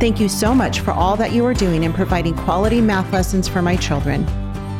Thank 0.00 0.18
you 0.18 0.30
so 0.30 0.54
much 0.54 0.80
for 0.80 0.92
all 0.92 1.14
that 1.16 1.32
you 1.32 1.44
are 1.44 1.52
doing 1.52 1.84
in 1.84 1.92
providing 1.92 2.34
quality 2.34 2.80
math 2.80 3.12
lessons 3.12 3.46
for 3.46 3.60
my 3.60 3.76
children. 3.76 4.24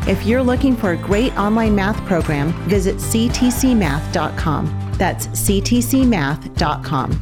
If 0.08 0.24
you're 0.24 0.42
looking 0.42 0.74
for 0.74 0.92
a 0.92 0.96
great 0.96 1.36
online 1.36 1.74
math 1.74 2.02
program, 2.06 2.54
visit 2.66 2.96
ctcmath.com. 2.96 4.94
That's 4.96 5.26
ctcmath.com. 5.26 7.20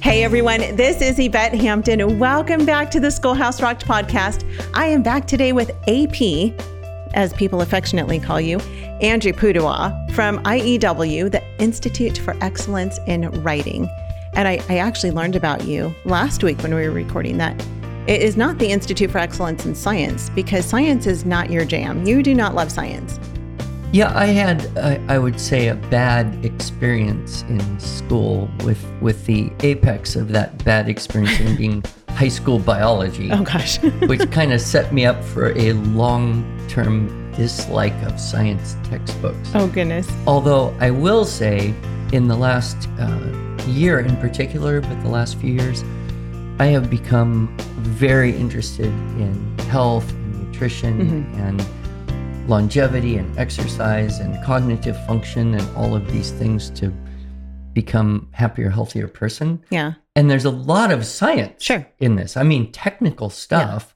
Hey 0.00 0.22
everyone, 0.22 0.60
this 0.76 1.02
is 1.02 1.18
Yvette 1.18 1.54
Hampton. 1.54 2.20
Welcome 2.20 2.64
back 2.64 2.88
to 2.92 3.00
the 3.00 3.10
Schoolhouse 3.10 3.60
Rocked 3.60 3.84
podcast. 3.84 4.44
I 4.74 4.86
am 4.86 5.02
back 5.02 5.26
today 5.26 5.52
with 5.52 5.72
AP, 5.88 6.52
as 7.14 7.32
people 7.32 7.62
affectionately 7.62 8.20
call 8.20 8.40
you, 8.40 8.58
Andrew 9.00 9.32
Pudewa 9.32 10.08
from 10.12 10.38
IEW, 10.44 11.32
the 11.32 11.42
Institute 11.60 12.18
for 12.18 12.36
Excellence 12.40 13.00
in 13.08 13.28
Writing. 13.42 13.90
And 14.34 14.48
I, 14.48 14.60
I 14.68 14.78
actually 14.78 15.12
learned 15.12 15.36
about 15.36 15.64
you 15.64 15.94
last 16.04 16.42
week 16.42 16.62
when 16.62 16.74
we 16.74 16.86
were 16.86 16.94
recording 16.94 17.38
that 17.38 17.58
it 18.06 18.20
is 18.20 18.36
not 18.36 18.58
the 18.58 18.66
Institute 18.66 19.10
for 19.10 19.18
Excellence 19.18 19.64
in 19.64 19.74
Science 19.74 20.28
because 20.30 20.66
science 20.66 21.06
is 21.06 21.24
not 21.24 21.50
your 21.50 21.64
jam. 21.64 22.06
You 22.06 22.22
do 22.22 22.34
not 22.34 22.54
love 22.54 22.70
science. 22.70 23.18
Yeah, 23.92 24.12
I 24.14 24.26
had, 24.26 24.66
uh, 24.76 24.98
I 25.08 25.18
would 25.18 25.40
say, 25.40 25.68
a 25.68 25.76
bad 25.76 26.44
experience 26.44 27.42
in 27.42 27.78
school 27.78 28.50
with 28.64 28.84
with 29.00 29.24
the 29.24 29.52
apex 29.60 30.16
of 30.16 30.28
that 30.32 30.64
bad 30.64 30.88
experience 30.88 31.38
in 31.38 31.56
being 31.56 31.84
high 32.08 32.28
school 32.28 32.58
biology. 32.58 33.30
Oh 33.30 33.44
gosh, 33.44 33.78
which 34.08 34.28
kind 34.32 34.52
of 34.52 34.60
set 34.60 34.92
me 34.92 35.06
up 35.06 35.22
for 35.22 35.56
a 35.56 35.72
long 35.72 36.44
term 36.68 37.32
dislike 37.36 37.94
of 38.02 38.18
science 38.18 38.76
textbooks. 38.82 39.50
Oh 39.54 39.68
goodness. 39.68 40.10
Although 40.26 40.76
I 40.80 40.90
will 40.90 41.24
say, 41.24 41.72
in 42.12 42.26
the 42.26 42.36
last 42.36 42.88
uh, 42.98 43.43
year 43.66 44.00
in 44.00 44.16
particular, 44.16 44.80
but 44.80 45.00
the 45.02 45.08
last 45.08 45.38
few 45.38 45.52
years, 45.52 45.82
I 46.58 46.66
have 46.66 46.90
become 46.90 47.54
very 47.80 48.34
interested 48.36 48.86
in 48.86 49.58
health 49.70 50.08
and 50.10 50.46
nutrition 50.46 51.24
mm-hmm. 51.24 51.40
and 51.40 52.48
longevity 52.48 53.16
and 53.16 53.36
exercise 53.38 54.20
and 54.20 54.42
cognitive 54.44 54.96
function 55.06 55.54
and 55.54 55.76
all 55.76 55.96
of 55.96 56.10
these 56.12 56.30
things 56.30 56.70
to 56.70 56.92
become 57.72 58.28
happier, 58.32 58.70
healthier 58.70 59.08
person. 59.08 59.62
Yeah. 59.70 59.94
And 60.14 60.30
there's 60.30 60.44
a 60.44 60.50
lot 60.50 60.92
of 60.92 61.04
science 61.04 61.62
sure. 61.62 61.86
in 61.98 62.16
this. 62.16 62.36
I 62.36 62.42
mean, 62.42 62.70
technical 62.70 63.30
stuff. 63.30 63.94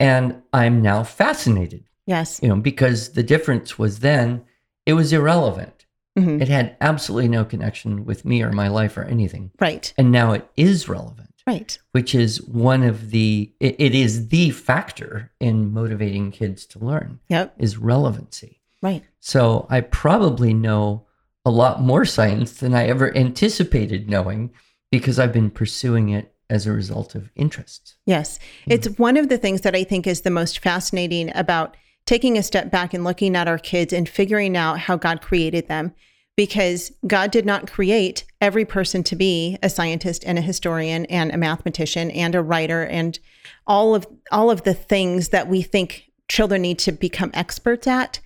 Yeah. 0.00 0.06
And 0.06 0.42
I'm 0.52 0.82
now 0.82 1.04
fascinated. 1.04 1.84
Yes. 2.06 2.40
You 2.42 2.48
know, 2.48 2.56
because 2.56 3.10
the 3.10 3.22
difference 3.22 3.78
was 3.78 4.00
then 4.00 4.44
it 4.84 4.94
was 4.94 5.12
irrelevant. 5.12 5.81
Mm-hmm. 6.18 6.42
It 6.42 6.48
had 6.48 6.76
absolutely 6.80 7.28
no 7.28 7.44
connection 7.44 8.04
with 8.04 8.24
me 8.24 8.42
or 8.42 8.52
my 8.52 8.68
life 8.68 8.96
or 8.96 9.04
anything. 9.04 9.50
Right. 9.60 9.92
And 9.96 10.12
now 10.12 10.32
it 10.32 10.48
is 10.56 10.88
relevant. 10.88 11.30
Right. 11.46 11.76
Which 11.92 12.14
is 12.14 12.42
one 12.42 12.82
of 12.82 13.10
the, 13.10 13.52
it, 13.58 13.76
it 13.78 13.94
is 13.94 14.28
the 14.28 14.50
factor 14.50 15.32
in 15.40 15.72
motivating 15.72 16.30
kids 16.30 16.66
to 16.66 16.78
learn. 16.78 17.20
Yep. 17.28 17.54
Is 17.58 17.78
relevancy. 17.78 18.60
Right. 18.80 19.02
So 19.20 19.66
I 19.70 19.80
probably 19.80 20.54
know 20.54 21.06
a 21.44 21.50
lot 21.50 21.80
more 21.80 22.04
science 22.04 22.52
than 22.60 22.74
I 22.74 22.86
ever 22.86 23.16
anticipated 23.16 24.08
knowing 24.08 24.52
because 24.90 25.18
I've 25.18 25.32
been 25.32 25.50
pursuing 25.50 26.10
it 26.10 26.34
as 26.50 26.66
a 26.66 26.72
result 26.72 27.14
of 27.14 27.30
interest. 27.34 27.96
Yes. 28.04 28.38
It's 28.66 28.86
one 28.98 29.16
of 29.16 29.28
the 29.28 29.38
things 29.38 29.62
that 29.62 29.74
I 29.74 29.84
think 29.84 30.06
is 30.06 30.20
the 30.20 30.30
most 30.30 30.58
fascinating 30.58 31.32
about 31.34 31.76
taking 32.04 32.36
a 32.36 32.42
step 32.42 32.70
back 32.70 32.92
and 32.92 33.04
looking 33.04 33.34
at 33.36 33.48
our 33.48 33.58
kids 33.58 33.92
and 33.92 34.08
figuring 34.08 34.56
out 34.56 34.78
how 34.78 34.96
God 34.96 35.22
created 35.22 35.68
them 35.68 35.94
because 36.36 36.92
God 37.06 37.30
did 37.30 37.44
not 37.44 37.70
create 37.70 38.24
every 38.40 38.64
person 38.64 39.02
to 39.04 39.16
be 39.16 39.58
a 39.62 39.68
scientist 39.68 40.24
and 40.26 40.38
a 40.38 40.42
historian 40.42 41.04
and 41.06 41.30
a 41.30 41.36
mathematician 41.36 42.10
and 42.10 42.34
a 42.34 42.42
writer 42.42 42.84
and 42.84 43.18
all 43.66 43.94
of 43.94 44.06
all 44.30 44.50
of 44.50 44.62
the 44.62 44.74
things 44.74 45.28
that 45.28 45.48
we 45.48 45.62
think 45.62 46.10
children 46.28 46.62
need 46.62 46.78
to 46.80 46.92
become 46.92 47.30
experts 47.34 47.86
at. 47.86 48.20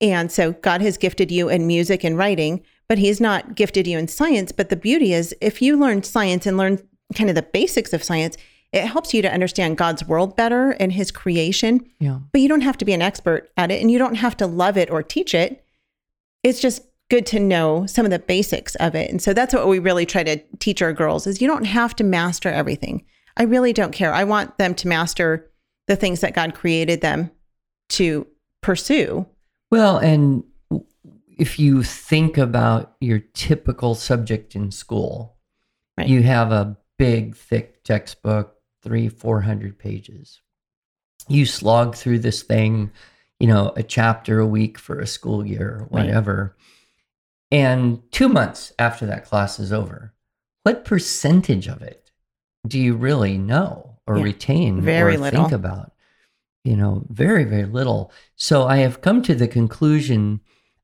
And 0.00 0.30
so 0.30 0.52
God 0.52 0.82
has 0.82 0.98
gifted 0.98 1.30
you 1.30 1.48
in 1.48 1.66
music 1.66 2.04
and 2.04 2.18
writing, 2.18 2.62
but 2.88 2.98
he's 2.98 3.20
not 3.20 3.54
gifted 3.54 3.86
you 3.86 3.98
in 3.98 4.08
science, 4.08 4.52
but 4.52 4.68
the 4.68 4.76
beauty 4.76 5.14
is 5.14 5.34
if 5.40 5.62
you 5.62 5.76
learn 5.78 6.02
science 6.02 6.44
and 6.44 6.58
learn 6.58 6.86
kind 7.14 7.30
of 7.30 7.36
the 7.36 7.42
basics 7.42 7.94
of 7.94 8.04
science, 8.04 8.36
it 8.72 8.86
helps 8.86 9.14
you 9.14 9.22
to 9.22 9.32
understand 9.32 9.78
God's 9.78 10.06
world 10.06 10.36
better 10.36 10.72
and 10.72 10.92
his 10.92 11.10
creation. 11.10 11.88
Yeah. 11.98 12.18
But 12.32 12.42
you 12.42 12.48
don't 12.48 12.60
have 12.60 12.76
to 12.78 12.84
be 12.84 12.92
an 12.92 13.00
expert 13.00 13.50
at 13.56 13.70
it 13.70 13.80
and 13.80 13.90
you 13.90 13.98
don't 13.98 14.16
have 14.16 14.36
to 14.38 14.46
love 14.46 14.76
it 14.76 14.90
or 14.90 15.02
teach 15.02 15.34
it. 15.34 15.64
It's 16.42 16.60
just 16.60 16.82
good 17.08 17.26
to 17.26 17.40
know 17.40 17.86
some 17.86 18.04
of 18.04 18.10
the 18.10 18.18
basics 18.18 18.74
of 18.76 18.94
it. 18.94 19.10
And 19.10 19.22
so 19.22 19.32
that's 19.32 19.54
what 19.54 19.68
we 19.68 19.78
really 19.78 20.06
try 20.06 20.24
to 20.24 20.38
teach 20.58 20.82
our 20.82 20.92
girls 20.92 21.26
is 21.26 21.40
you 21.40 21.48
don't 21.48 21.64
have 21.64 21.94
to 21.96 22.04
master 22.04 22.48
everything. 22.48 23.04
I 23.36 23.44
really 23.44 23.72
don't 23.72 23.92
care. 23.92 24.12
I 24.12 24.24
want 24.24 24.58
them 24.58 24.74
to 24.76 24.88
master 24.88 25.50
the 25.86 25.96
things 25.96 26.20
that 26.20 26.34
God 26.34 26.54
created 26.54 27.00
them 27.00 27.30
to 27.90 28.26
pursue. 28.60 29.26
Well, 29.70 29.98
and 29.98 30.42
if 31.38 31.58
you 31.58 31.82
think 31.82 32.38
about 32.38 32.96
your 33.00 33.20
typical 33.34 33.94
subject 33.94 34.56
in 34.56 34.72
school, 34.72 35.36
right. 35.96 36.08
you 36.08 36.22
have 36.22 36.50
a 36.50 36.76
big, 36.98 37.36
thick 37.36 37.84
textbook, 37.84 38.56
three, 38.82 39.08
400 39.08 39.78
pages. 39.78 40.40
You 41.28 41.46
slog 41.46 41.94
through 41.94 42.20
this 42.20 42.42
thing, 42.42 42.90
you 43.38 43.46
know, 43.46 43.72
a 43.76 43.82
chapter 43.82 44.40
a 44.40 44.46
week 44.46 44.78
for 44.78 44.98
a 44.98 45.06
school 45.06 45.46
year, 45.46 45.80
or 45.80 45.86
whatever. 45.90 46.56
Right 46.56 46.66
and 47.50 48.00
two 48.12 48.28
months 48.28 48.72
after 48.78 49.06
that 49.06 49.24
class 49.24 49.58
is 49.58 49.72
over, 49.72 50.12
what 50.62 50.84
percentage 50.84 51.68
of 51.68 51.82
it 51.82 52.10
do 52.66 52.78
you 52.78 52.94
really 52.94 53.38
know 53.38 53.98
or 54.06 54.18
yeah, 54.18 54.24
retain 54.24 54.80
very 54.80 55.16
or 55.16 55.18
little. 55.18 55.42
think 55.44 55.52
about? 55.52 55.92
You 56.64 56.76
know, 56.76 57.04
very, 57.08 57.44
very 57.44 57.66
little. 57.66 58.10
So 58.34 58.66
I 58.66 58.78
have 58.78 59.00
come 59.00 59.22
to 59.22 59.34
the 59.34 59.46
conclusion 59.46 60.40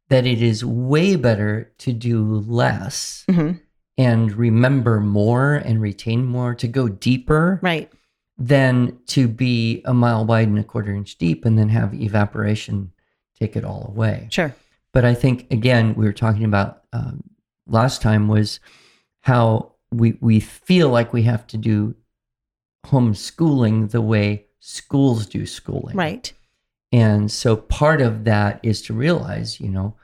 that 0.08 0.26
it 0.26 0.40
is 0.40 0.64
way 0.64 1.16
better 1.16 1.72
to 1.78 1.92
do 1.92 2.22
less 2.22 3.24
mm-hmm. 3.28 3.58
and 3.98 4.32
remember 4.32 5.00
more 5.00 5.54
and 5.54 5.80
retain 5.80 6.24
more, 6.24 6.54
to 6.54 6.68
go 6.68 6.88
deeper. 6.88 7.58
Right. 7.62 7.90
Than 8.38 8.98
to 9.08 9.28
be 9.28 9.82
a 9.84 9.94
mile 9.94 10.24
wide 10.24 10.48
and 10.48 10.58
a 10.58 10.64
quarter 10.64 10.92
inch 10.92 11.16
deep 11.16 11.44
and 11.44 11.56
then 11.56 11.68
have 11.68 11.94
evaporation 11.94 12.92
take 13.38 13.56
it 13.56 13.64
all 13.64 13.86
away. 13.88 14.28
Sure. 14.30 14.54
But 14.92 15.04
I 15.04 15.14
think 15.14 15.50
again, 15.50 15.94
we 15.94 16.04
were 16.04 16.12
talking 16.12 16.44
about 16.44 16.84
um, 16.92 17.22
last 17.66 18.02
time 18.02 18.28
was 18.28 18.60
how 19.20 19.72
we 19.90 20.16
we 20.20 20.40
feel 20.40 20.88
like 20.90 21.12
we 21.12 21.22
have 21.22 21.46
to 21.48 21.56
do 21.56 21.94
homeschooling 22.86 23.90
the 23.90 24.02
way 24.02 24.46
schools 24.60 25.26
do 25.26 25.46
schooling. 25.46 25.96
Right. 25.96 26.32
And 26.90 27.30
so 27.30 27.56
part 27.56 28.02
of 28.02 28.24
that 28.24 28.60
is 28.62 28.82
to 28.82 28.92
realize, 28.92 29.60
you 29.60 29.70
know, 29.70 29.96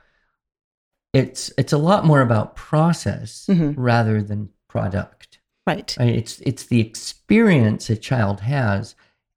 it's 1.13 1.51
it's 1.57 1.73
a 1.73 1.77
lot 1.77 2.05
more 2.05 2.21
about 2.21 2.55
process 2.55 3.45
mm-hmm. 3.49 3.79
rather 3.79 4.21
than 4.21 4.49
product. 4.67 5.39
Right. 5.67 5.95
right. 5.99 6.15
It's 6.15 6.39
it's 6.41 6.65
the 6.65 6.79
experience 6.79 7.89
a 7.89 7.95
child 7.95 8.41
has 8.41 8.95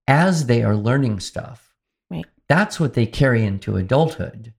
as 0.08 0.46
they 0.46 0.62
are 0.62 0.76
learning 0.76 1.20
stuff. 1.20 1.74
Right. 2.10 2.24
That's 2.48 2.80
what 2.80 2.94
they 2.94 3.06
carry 3.06 3.44
into 3.44 3.77
adulthood 3.77 4.54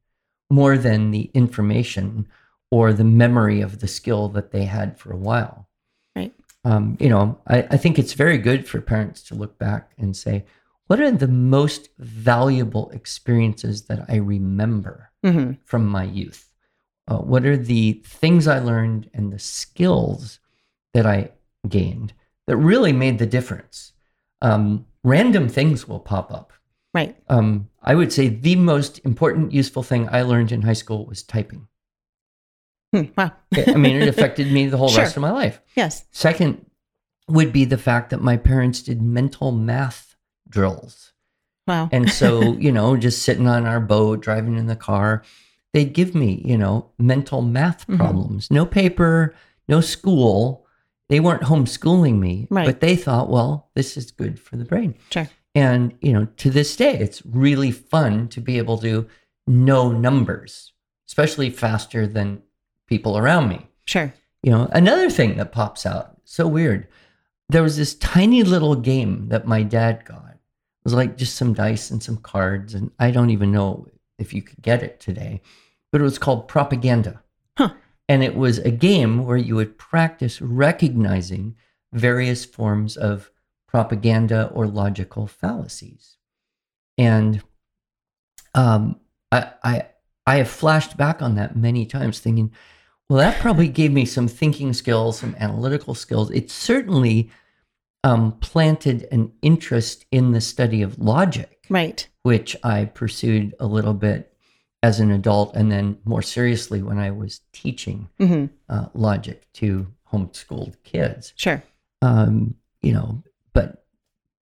more 0.54 0.78
than 0.78 1.10
the 1.10 1.32
information 1.34 2.28
or 2.70 2.94
the 2.94 3.04
memory 3.24 3.60
of 3.62 3.80
the 3.80 3.88
skill 3.88 4.30
that 4.30 4.52
they 4.52 4.66
had 4.66 5.00
for 5.00 5.12
a 5.12 5.24
while. 5.30 5.68
Right. 6.16 6.34
Um, 6.64 6.96
you 7.00 7.10
know, 7.10 7.40
I, 7.48 7.68
I 7.72 7.78
think 7.78 7.98
it's 7.98 8.14
very 8.14 8.38
good 8.38 8.68
for 8.68 8.80
parents 8.80 9.24
to 9.24 9.36
look 9.36 9.58
back 9.58 9.92
and 9.98 10.16
say, 10.16 10.46
what 10.88 11.00
are 11.00 11.12
the 11.12 11.28
most 11.28 11.90
valuable 11.98 12.90
experiences 12.92 13.84
that 13.86 14.06
I 14.08 14.18
remember 14.18 15.12
mm-hmm. 15.26 15.54
from 15.66 15.88
my 15.88 16.04
youth? 16.04 16.50
Uh, 17.08 17.18
what 17.18 17.46
are 17.46 17.58
the 17.58 18.04
things 18.06 18.48
I 18.48 18.60
learned 18.60 19.10
and 19.14 19.34
the 19.34 19.40
skills 19.40 20.40
that 20.94 21.06
I 21.06 21.32
gained 21.68 22.14
that 22.46 22.58
really 22.58 22.94
made 22.94 23.18
the 23.18 23.26
difference? 23.26 23.94
Um, 24.42 24.86
random 25.04 25.50
things 25.50 25.88
will 25.88 26.00
pop 26.00 26.32
up. 26.32 26.54
Right. 26.94 27.16
Um, 27.28 27.70
I 27.82 27.96
would 27.96 28.14
say 28.14 28.28
the 28.30 28.56
most 28.56 29.00
important, 29.04 29.52
useful 29.52 29.84
thing 29.84 30.08
I 30.12 30.22
learned 30.22 30.52
in 30.52 30.62
high 30.62 30.74
school 30.74 31.06
was 31.06 31.24
typing. 31.24 31.68
Hmm, 32.94 33.06
wow. 33.18 33.32
I 33.56 33.74
mean, 33.76 33.96
it 34.02 34.08
affected 34.08 34.52
me 34.52 34.68
the 34.68 34.78
whole 34.82 34.90
sure. 34.90 35.02
rest 35.04 35.16
of 35.18 35.22
my 35.22 35.32
life. 35.32 35.60
Yes. 35.76 36.06
Second 36.12 36.66
would 37.28 37.52
be 37.52 37.66
the 37.66 37.78
fact 37.78 38.12
that 38.12 38.22
my 38.22 38.38
parents 38.38 38.82
did 38.84 39.02
mental 39.02 39.52
math 39.52 40.16
drills 40.48 41.12
Wow. 41.66 41.88
And 41.94 42.12
so, 42.12 42.42
you 42.60 42.72
know, 42.74 42.98
just 42.98 43.22
sitting 43.22 43.48
on 43.48 43.66
our 43.66 43.80
boat, 43.80 44.20
driving 44.22 44.58
in 44.58 44.68
the 44.68 44.76
car, 44.76 45.24
they'd 45.72 45.94
give 45.94 46.14
me, 46.14 46.42
you 46.46 46.58
know, 46.58 46.90
mental 47.00 47.42
math 47.42 47.88
Mhm. 47.88 47.96
problems. 47.98 48.52
No 48.52 48.66
paper, 48.66 49.34
no 49.70 49.80
school. 49.80 50.66
They 51.08 51.22
weren't 51.22 51.44
homeschooling 51.44 52.20
me, 52.20 52.48
Right. 52.50 52.66
but 52.66 52.82
they 52.82 52.98
thought, 52.98 53.30
well, 53.30 53.70
this 53.76 53.96
is 53.96 54.12
good 54.12 54.40
for 54.42 54.58
the 54.58 54.66
brain. 54.66 54.96
Sure. 55.10 55.30
And, 55.56 55.96
you 56.02 56.14
know, 56.14 56.26
to 56.38 56.50
this 56.50 56.76
day, 56.76 56.98
it's 56.98 57.26
really 57.26 57.72
fun 57.72 58.28
to 58.30 58.42
be 58.42 58.58
able 58.58 58.78
to 58.80 59.08
know 59.46 59.92
numbers, 59.92 60.74
especially 61.08 61.50
faster 61.50 62.08
than 62.08 62.42
people 62.88 63.18
around 63.18 63.50
me. 63.50 63.68
Sure. 63.86 64.14
You 64.42 64.52
know, 64.52 64.70
another 64.72 65.10
thing 65.10 65.38
that 65.38 65.52
pops 65.52 65.86
out, 65.86 66.18
so 66.24 66.48
weird. 66.48 66.88
There 67.50 67.64
was 67.64 67.78
this 67.78 67.96
tiny 67.96 68.44
little 68.44 68.76
game 68.76 69.30
that 69.30 69.48
my 69.48 69.64
dad 69.64 70.06
got. 70.06 70.32
It 70.32 70.86
was 70.86 70.94
like 70.94 71.18
just 71.18 71.36
some 71.36 71.54
dice 71.54 71.92
and 71.92 72.02
some 72.02 72.18
cards, 72.18 72.74
and 72.74 72.92
I 73.00 73.12
don't 73.12 73.30
even 73.30 73.52
know 73.52 73.88
if 74.18 74.34
you 74.34 74.42
could 74.42 74.62
get 74.62 74.84
it 74.84 75.00
today, 75.00 75.42
but 75.92 76.02
it 76.02 76.04
was 76.04 76.18
called 76.18 76.48
Propaganda. 76.48 77.22
Huh. 77.58 77.74
And 78.10 78.24
it 78.24 78.36
was 78.36 78.58
a 78.60 78.72
game 78.72 79.24
where 79.24 79.38
you 79.38 79.56
would 79.56 79.78
practice 79.78 80.42
recognizing 80.42 81.56
various 81.94 82.44
forms 82.44 82.98
of 82.98 83.32
propaganda 83.74 84.50
or 84.54 84.68
logical 84.68 85.26
fallacies. 85.26 86.18
And 86.98 87.42
um, 88.54 89.00
I, 89.32 89.52
I, 89.64 89.86
I 90.28 90.36
have 90.38 90.50
flashed 90.50 90.96
back 90.96 91.22
on 91.24 91.36
that 91.36 91.56
many 91.58 91.86
times, 91.88 92.20
thinking, 92.20 92.52
well, 93.10 93.18
that 93.20 93.42
probably 93.42 93.68
gave 93.68 93.92
me 93.92 94.06
some 94.06 94.28
thinking 94.28 94.74
skills, 94.74 95.20
some 95.20 95.36
analytical 95.40 95.96
skills. 95.96 96.30
It 96.32 96.52
certainly 96.52 97.32
um, 98.04 98.34
planted 98.40 99.08
an 99.12 99.32
interest 99.42 100.06
in 100.12 100.32
the 100.32 100.42
study 100.42 100.84
of 100.84 101.00
logic, 101.00 101.66
Right. 101.70 102.08
which 102.22 102.56
I 102.64 102.86
pursued 102.86 103.56
a 103.60 103.66
little 103.66 103.94
bit 103.96 104.30
as 104.84 105.00
an 105.00 105.10
adult, 105.12 105.56
and 105.56 105.72
then 105.72 105.98
more 106.06 106.22
seriously 106.22 106.84
when 106.84 107.00
I 107.00 107.10
was 107.12 107.42
teaching 107.54 108.10
hmm 108.20 108.46
uh, 108.70 108.88
logic 108.94 109.48
to 109.54 109.88
homeschooled 110.12 110.76
kids. 110.84 111.34
Sure. 111.38 111.64
Um, 112.02 112.56
you 112.82 112.92
know, 112.92 113.24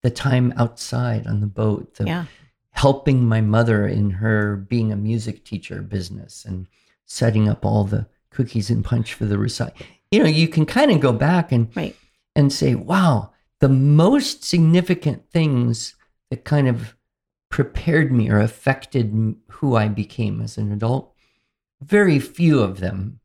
the 0.03 0.09
time 0.09 0.53
outside 0.57 1.27
on 1.27 1.41
the 1.41 1.47
boat, 1.47 1.95
the 1.95 2.05
Yeah. 2.05 2.25
helping 2.71 3.25
my 3.25 3.41
mother 3.41 3.85
in 3.87 4.09
her 4.11 4.55
being 4.55 4.91
a 4.91 4.95
music 4.95 5.43
teacher 5.43 5.81
business 5.81 6.45
and 6.45 6.67
setting 7.05 7.47
up 7.49 7.65
all 7.65 7.83
the 7.83 8.07
cookies 8.29 8.69
and 8.69 8.83
punch 8.83 9.13
for 9.13 9.25
the 9.25 9.37
recital. 9.37 9.85
You 10.09 10.23
know, 10.23 10.29
you 10.29 10.47
can 10.47 10.65
kind 10.65 10.91
of 10.91 10.99
go 10.99 11.11
back 11.13 11.51
and 11.51 11.67
Right. 11.75 11.95
and 12.35 12.51
say, 12.51 12.75
wow, 12.75 13.31
the 13.59 13.69
most 13.69 14.43
significant 14.43 15.29
things 15.29 15.95
that 16.29 16.45
kind 16.45 16.67
of 16.67 16.95
prepared 17.49 18.11
me 18.11 18.29
or 18.29 18.39
affected 18.39 19.35
who 19.49 19.75
I 19.75 19.89
became 19.89 20.41
as 20.41 20.57
an 20.57 20.71
adult, 20.71 21.13
very 21.81 22.19
few 22.19 22.61
of 22.61 22.79
them. 22.79 23.19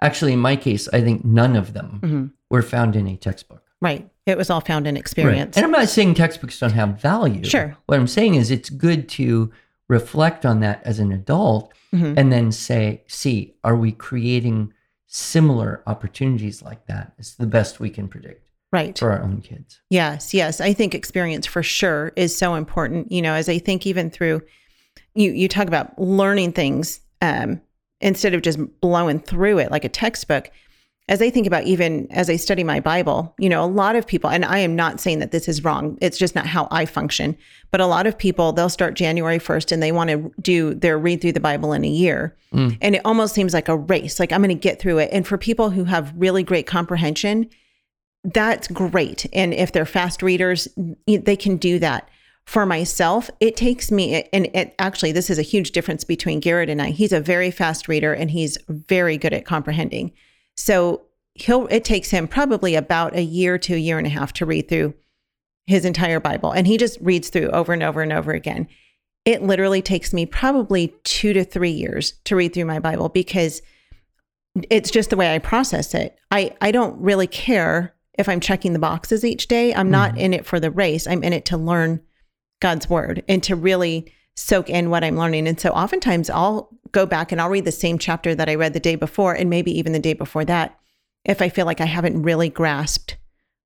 Actually, 0.00 0.32
in 0.32 0.38
my 0.38 0.56
case, 0.56 0.88
I 0.92 1.00
think 1.02 1.24
none 1.24 1.56
of 1.56 1.72
them 1.72 1.98
hmm 2.00 2.26
were 2.48 2.62
found 2.62 2.96
in 2.96 3.06
a 3.06 3.16
textbook. 3.16 3.59
Right. 3.80 4.08
It 4.26 4.36
was 4.36 4.50
all 4.50 4.60
found 4.60 4.86
in 4.86 4.96
experience. 4.96 5.56
And 5.56 5.64
I'm 5.64 5.72
not 5.72 5.88
saying 5.88 6.14
textbooks 6.14 6.58
don't 6.58 6.72
have 6.72 7.00
value. 7.00 7.44
Sure. 7.44 7.76
What 7.86 7.98
I'm 7.98 8.06
saying 8.06 8.34
is 8.34 8.50
it's 8.50 8.70
good 8.70 9.08
to 9.10 9.50
reflect 9.88 10.44
on 10.46 10.60
that 10.60 10.82
as 10.84 10.98
an 11.00 11.10
adult 11.12 11.72
Mhm. 11.92 12.14
and 12.16 12.32
then 12.32 12.52
say, 12.52 13.02
see, 13.08 13.54
are 13.64 13.76
we 13.76 13.90
creating 13.90 14.72
similar 15.06 15.82
opportunities 15.86 16.62
like 16.62 16.86
that? 16.86 17.12
It's 17.18 17.34
the 17.34 17.46
best 17.46 17.80
we 17.80 17.90
can 17.90 18.06
predict 18.06 18.48
Right. 18.72 18.96
for 18.96 19.10
our 19.10 19.20
own 19.22 19.40
kids. 19.40 19.80
Yes, 19.90 20.32
yes. 20.32 20.60
I 20.60 20.72
think 20.72 20.94
experience 20.94 21.46
for 21.46 21.62
sure 21.62 22.12
is 22.14 22.36
so 22.36 22.54
important. 22.54 23.10
You 23.10 23.22
know, 23.22 23.34
as 23.34 23.48
I 23.48 23.58
think 23.58 23.86
even 23.86 24.10
through 24.10 24.42
you 25.14 25.32
you 25.32 25.48
talk 25.48 25.66
about 25.66 25.98
learning 25.98 26.52
things 26.52 27.00
um 27.20 27.60
instead 28.00 28.32
of 28.34 28.42
just 28.42 28.58
blowing 28.80 29.18
through 29.18 29.58
it 29.58 29.70
like 29.72 29.84
a 29.84 29.88
textbook. 29.88 30.50
As 31.10 31.20
I 31.20 31.28
think 31.28 31.48
about 31.48 31.64
even 31.64 32.06
as 32.12 32.30
I 32.30 32.36
study 32.36 32.62
my 32.62 32.78
Bible, 32.78 33.34
you 33.36 33.48
know, 33.48 33.64
a 33.64 33.66
lot 33.66 33.96
of 33.96 34.06
people, 34.06 34.30
and 34.30 34.44
I 34.44 34.60
am 34.60 34.76
not 34.76 35.00
saying 35.00 35.18
that 35.18 35.32
this 35.32 35.48
is 35.48 35.64
wrong. 35.64 35.98
It's 36.00 36.16
just 36.16 36.36
not 36.36 36.46
how 36.46 36.68
I 36.70 36.86
function. 36.86 37.36
But 37.72 37.80
a 37.80 37.86
lot 37.86 38.06
of 38.06 38.16
people, 38.16 38.52
they'll 38.52 38.68
start 38.68 38.94
January 38.94 39.40
1st 39.40 39.72
and 39.72 39.82
they 39.82 39.90
want 39.90 40.10
to 40.10 40.32
do 40.40 40.72
their 40.72 40.98
read 40.98 41.20
through 41.20 41.32
the 41.32 41.40
Bible 41.40 41.72
in 41.72 41.84
a 41.84 41.88
year. 41.88 42.36
Mm. 42.54 42.78
And 42.80 42.94
it 42.94 43.02
almost 43.04 43.34
seems 43.34 43.52
like 43.52 43.68
a 43.68 43.76
race. 43.76 44.20
Like 44.20 44.30
I'm 44.30 44.40
going 44.40 44.50
to 44.50 44.54
get 44.54 44.78
through 44.78 44.98
it. 44.98 45.10
And 45.12 45.26
for 45.26 45.36
people 45.36 45.70
who 45.70 45.82
have 45.82 46.14
really 46.16 46.44
great 46.44 46.68
comprehension, 46.68 47.50
that's 48.22 48.68
great. 48.68 49.26
And 49.32 49.52
if 49.52 49.72
they're 49.72 49.84
fast 49.84 50.22
readers, 50.22 50.68
they 51.06 51.36
can 51.36 51.56
do 51.56 51.80
that. 51.80 52.08
For 52.44 52.66
myself, 52.66 53.30
it 53.40 53.56
takes 53.56 53.90
me, 53.90 54.28
and 54.32 54.48
it 54.54 54.74
actually, 54.78 55.12
this 55.12 55.30
is 55.30 55.38
a 55.38 55.42
huge 55.42 55.72
difference 55.72 56.04
between 56.04 56.40
Garrett 56.40 56.70
and 56.70 56.80
I. 56.80 56.90
He's 56.90 57.12
a 57.12 57.20
very 57.20 57.50
fast 57.50 57.88
reader 57.88 58.12
and 58.12 58.30
he's 58.30 58.58
very 58.68 59.18
good 59.18 59.32
at 59.32 59.44
comprehending. 59.44 60.12
So 60.60 61.06
he'll, 61.32 61.66
it 61.68 61.84
takes 61.84 62.10
him 62.10 62.28
probably 62.28 62.74
about 62.74 63.16
a 63.16 63.22
year 63.22 63.58
to 63.58 63.74
a 63.74 63.78
year 63.78 63.96
and 63.96 64.06
a 64.06 64.10
half 64.10 64.34
to 64.34 64.46
read 64.46 64.68
through 64.68 64.92
his 65.66 65.86
entire 65.86 66.20
Bible. 66.20 66.52
And 66.52 66.66
he 66.66 66.76
just 66.76 66.98
reads 67.00 67.30
through 67.30 67.48
over 67.48 67.72
and 67.72 67.82
over 67.82 68.02
and 68.02 68.12
over 68.12 68.32
again. 68.32 68.68
It 69.24 69.42
literally 69.42 69.80
takes 69.80 70.12
me 70.12 70.26
probably 70.26 70.94
two 71.02 71.32
to 71.32 71.44
three 71.44 71.70
years 71.70 72.12
to 72.24 72.36
read 72.36 72.52
through 72.52 72.66
my 72.66 72.78
Bible 72.78 73.08
because 73.08 73.62
it's 74.68 74.90
just 74.90 75.08
the 75.08 75.16
way 75.16 75.34
I 75.34 75.38
process 75.38 75.94
it. 75.94 76.18
I, 76.30 76.54
I 76.60 76.72
don't 76.72 77.00
really 77.00 77.26
care 77.26 77.94
if 78.18 78.28
I'm 78.28 78.40
checking 78.40 78.74
the 78.74 78.78
boxes 78.78 79.24
each 79.24 79.48
day. 79.48 79.74
I'm 79.74 79.90
not 79.90 80.10
mm-hmm. 80.10 80.20
in 80.20 80.34
it 80.34 80.44
for 80.44 80.60
the 80.60 80.70
race. 80.70 81.06
I'm 81.06 81.24
in 81.24 81.32
it 81.32 81.46
to 81.46 81.56
learn 81.56 82.02
God's 82.60 82.90
word 82.90 83.24
and 83.28 83.42
to 83.44 83.56
really 83.56 84.12
soak 84.36 84.68
in 84.68 84.90
what 84.90 85.04
I'm 85.04 85.16
learning. 85.16 85.48
And 85.48 85.58
so 85.58 85.70
oftentimes 85.70 86.28
I'll 86.28 86.68
go 86.92 87.06
back 87.06 87.32
and 87.32 87.40
I'll 87.40 87.50
read 87.50 87.64
the 87.64 87.72
same 87.72 87.98
chapter 87.98 88.34
that 88.34 88.48
I 88.48 88.54
read 88.54 88.72
the 88.72 88.80
day 88.80 88.96
before 88.96 89.34
and 89.34 89.50
maybe 89.50 89.76
even 89.78 89.92
the 89.92 89.98
day 89.98 90.12
before 90.12 90.44
that 90.46 90.78
if 91.24 91.42
I 91.42 91.48
feel 91.48 91.66
like 91.66 91.80
I 91.80 91.86
haven't 91.86 92.22
really 92.22 92.48
grasped 92.48 93.16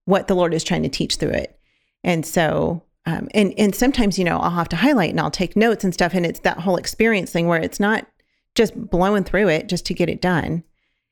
what 0.05 0.29
the 0.29 0.35
Lord 0.35 0.55
is 0.55 0.65
trying 0.65 0.83
to 0.83 0.89
teach 0.89 1.17
through 1.17 1.31
it. 1.31 1.59
And 2.03 2.27
so 2.27 2.83
um, 3.07 3.29
and 3.33 3.53
and 3.59 3.75
sometimes 3.75 4.19
you 4.19 4.25
know 4.25 4.39
I'll 4.39 4.51
have 4.51 4.69
to 4.71 4.77
highlight 4.77 5.11
and 5.11 5.21
I'll 5.21 5.31
take 5.31 5.57
notes 5.57 5.85
and 5.85 5.93
stuff 5.93 6.15
and 6.15 6.25
it's 6.25 6.41
that 6.41 6.61
whole 6.61 6.77
experience 6.77 7.31
thing 7.31 7.47
where 7.47 7.61
it's 7.61 7.81
not 7.81 8.07
just 8.55 8.89
blowing 8.89 9.25
through 9.25 9.49
it 9.49 9.69
just 9.69 9.87
to 9.87 9.95
get 9.95 10.09
it 10.09 10.21
done. 10.21 10.63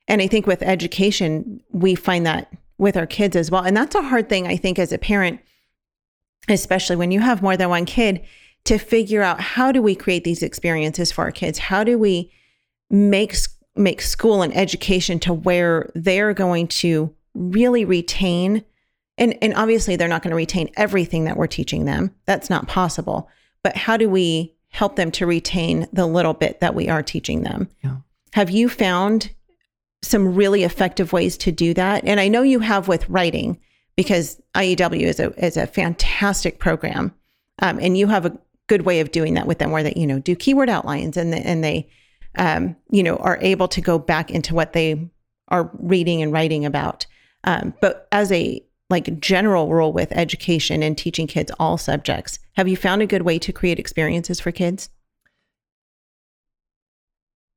And 0.07 0.21
I 0.21 0.27
think 0.27 0.47
with 0.47 0.61
education, 0.61 1.61
we 1.71 1.95
find 1.95 2.25
that 2.25 2.51
with 2.77 2.97
our 2.97 3.05
kids 3.05 3.35
as 3.35 3.51
well. 3.51 3.63
And 3.63 3.75
that's 3.75 3.95
a 3.95 4.01
hard 4.01 4.27
thing, 4.29 4.47
I 4.47 4.57
think, 4.57 4.79
as 4.79 4.91
a 4.91 4.97
parent, 4.97 5.39
especially 6.49 6.95
when 6.95 7.11
you 7.11 7.19
have 7.19 7.41
more 7.41 7.55
than 7.55 7.69
one 7.69 7.85
kid, 7.85 8.21
to 8.65 8.77
figure 8.77 9.21
out 9.21 9.41
how 9.41 9.71
do 9.71 9.81
we 9.81 9.95
create 9.95 10.23
these 10.23 10.43
experiences 10.43 11.11
for 11.11 11.23
our 11.23 11.31
kids? 11.31 11.57
How 11.57 11.83
do 11.83 11.97
we 11.97 12.31
make 12.89 13.35
make 13.75 14.01
school 14.01 14.43
and 14.43 14.55
education 14.55 15.19
to 15.19 15.33
where 15.33 15.91
they're 15.95 16.33
going 16.33 16.67
to 16.67 17.13
really 17.33 17.85
retain 17.85 18.63
and 19.17 19.35
and 19.41 19.53
obviously 19.55 19.95
they're 19.95 20.07
not 20.07 20.21
going 20.21 20.31
to 20.31 20.35
retain 20.35 20.69
everything 20.75 21.25
that 21.25 21.37
we're 21.37 21.47
teaching 21.47 21.85
them. 21.85 22.13
That's 22.25 22.49
not 22.49 22.67
possible. 22.67 23.29
But 23.63 23.75
how 23.77 23.97
do 23.97 24.09
we 24.09 24.55
help 24.69 24.95
them 24.95 25.11
to 25.11 25.25
retain 25.25 25.87
the 25.93 26.05
little 26.05 26.33
bit 26.33 26.59
that 26.59 26.75
we 26.75 26.89
are 26.89 27.03
teaching 27.03 27.43
them? 27.43 27.69
Yeah. 27.83 27.97
Have 28.33 28.49
you 28.49 28.69
found 28.69 29.31
some 30.01 30.35
really 30.35 30.63
effective 30.63 31.13
ways 31.13 31.37
to 31.37 31.51
do 31.51 31.73
that? 31.75 32.03
And 32.05 32.19
I 32.19 32.27
know 32.27 32.41
you 32.41 32.59
have 32.59 32.87
with 32.87 33.07
writing 33.09 33.59
because 33.95 34.41
IEW 34.55 35.01
is 35.01 35.19
a 35.19 35.45
is 35.45 35.57
a 35.57 35.67
fantastic 35.67 36.59
program, 36.59 37.13
um, 37.61 37.79
and 37.79 37.97
you 37.97 38.07
have 38.07 38.25
a 38.25 38.37
good 38.67 38.83
way 38.83 38.99
of 38.99 39.11
doing 39.11 39.33
that 39.35 39.47
with 39.47 39.59
them, 39.59 39.71
where 39.71 39.83
they 39.83 39.93
you 39.95 40.07
know 40.07 40.19
do 40.19 40.35
keyword 40.35 40.69
outlines 40.69 41.17
and 41.17 41.33
the, 41.33 41.37
and 41.37 41.63
they 41.63 41.89
um, 42.37 42.75
you 42.89 43.03
know 43.03 43.17
are 43.17 43.37
able 43.41 43.67
to 43.69 43.81
go 43.81 43.99
back 43.99 44.31
into 44.31 44.55
what 44.55 44.73
they 44.73 45.09
are 45.49 45.69
reading 45.79 46.21
and 46.21 46.31
writing 46.31 46.65
about. 46.65 47.05
Um, 47.43 47.73
but 47.81 48.07
as 48.11 48.31
a 48.31 48.63
like 48.89 49.19
general 49.19 49.69
rule 49.69 49.91
with 49.91 50.11
education 50.11 50.83
and 50.83 50.97
teaching 50.97 51.27
kids 51.27 51.51
all 51.59 51.77
subjects, 51.77 52.39
have 52.55 52.67
you 52.67 52.77
found 52.77 53.01
a 53.01 53.07
good 53.07 53.23
way 53.23 53.39
to 53.39 53.51
create 53.51 53.79
experiences 53.79 54.39
for 54.39 54.51
kids? 54.51 54.89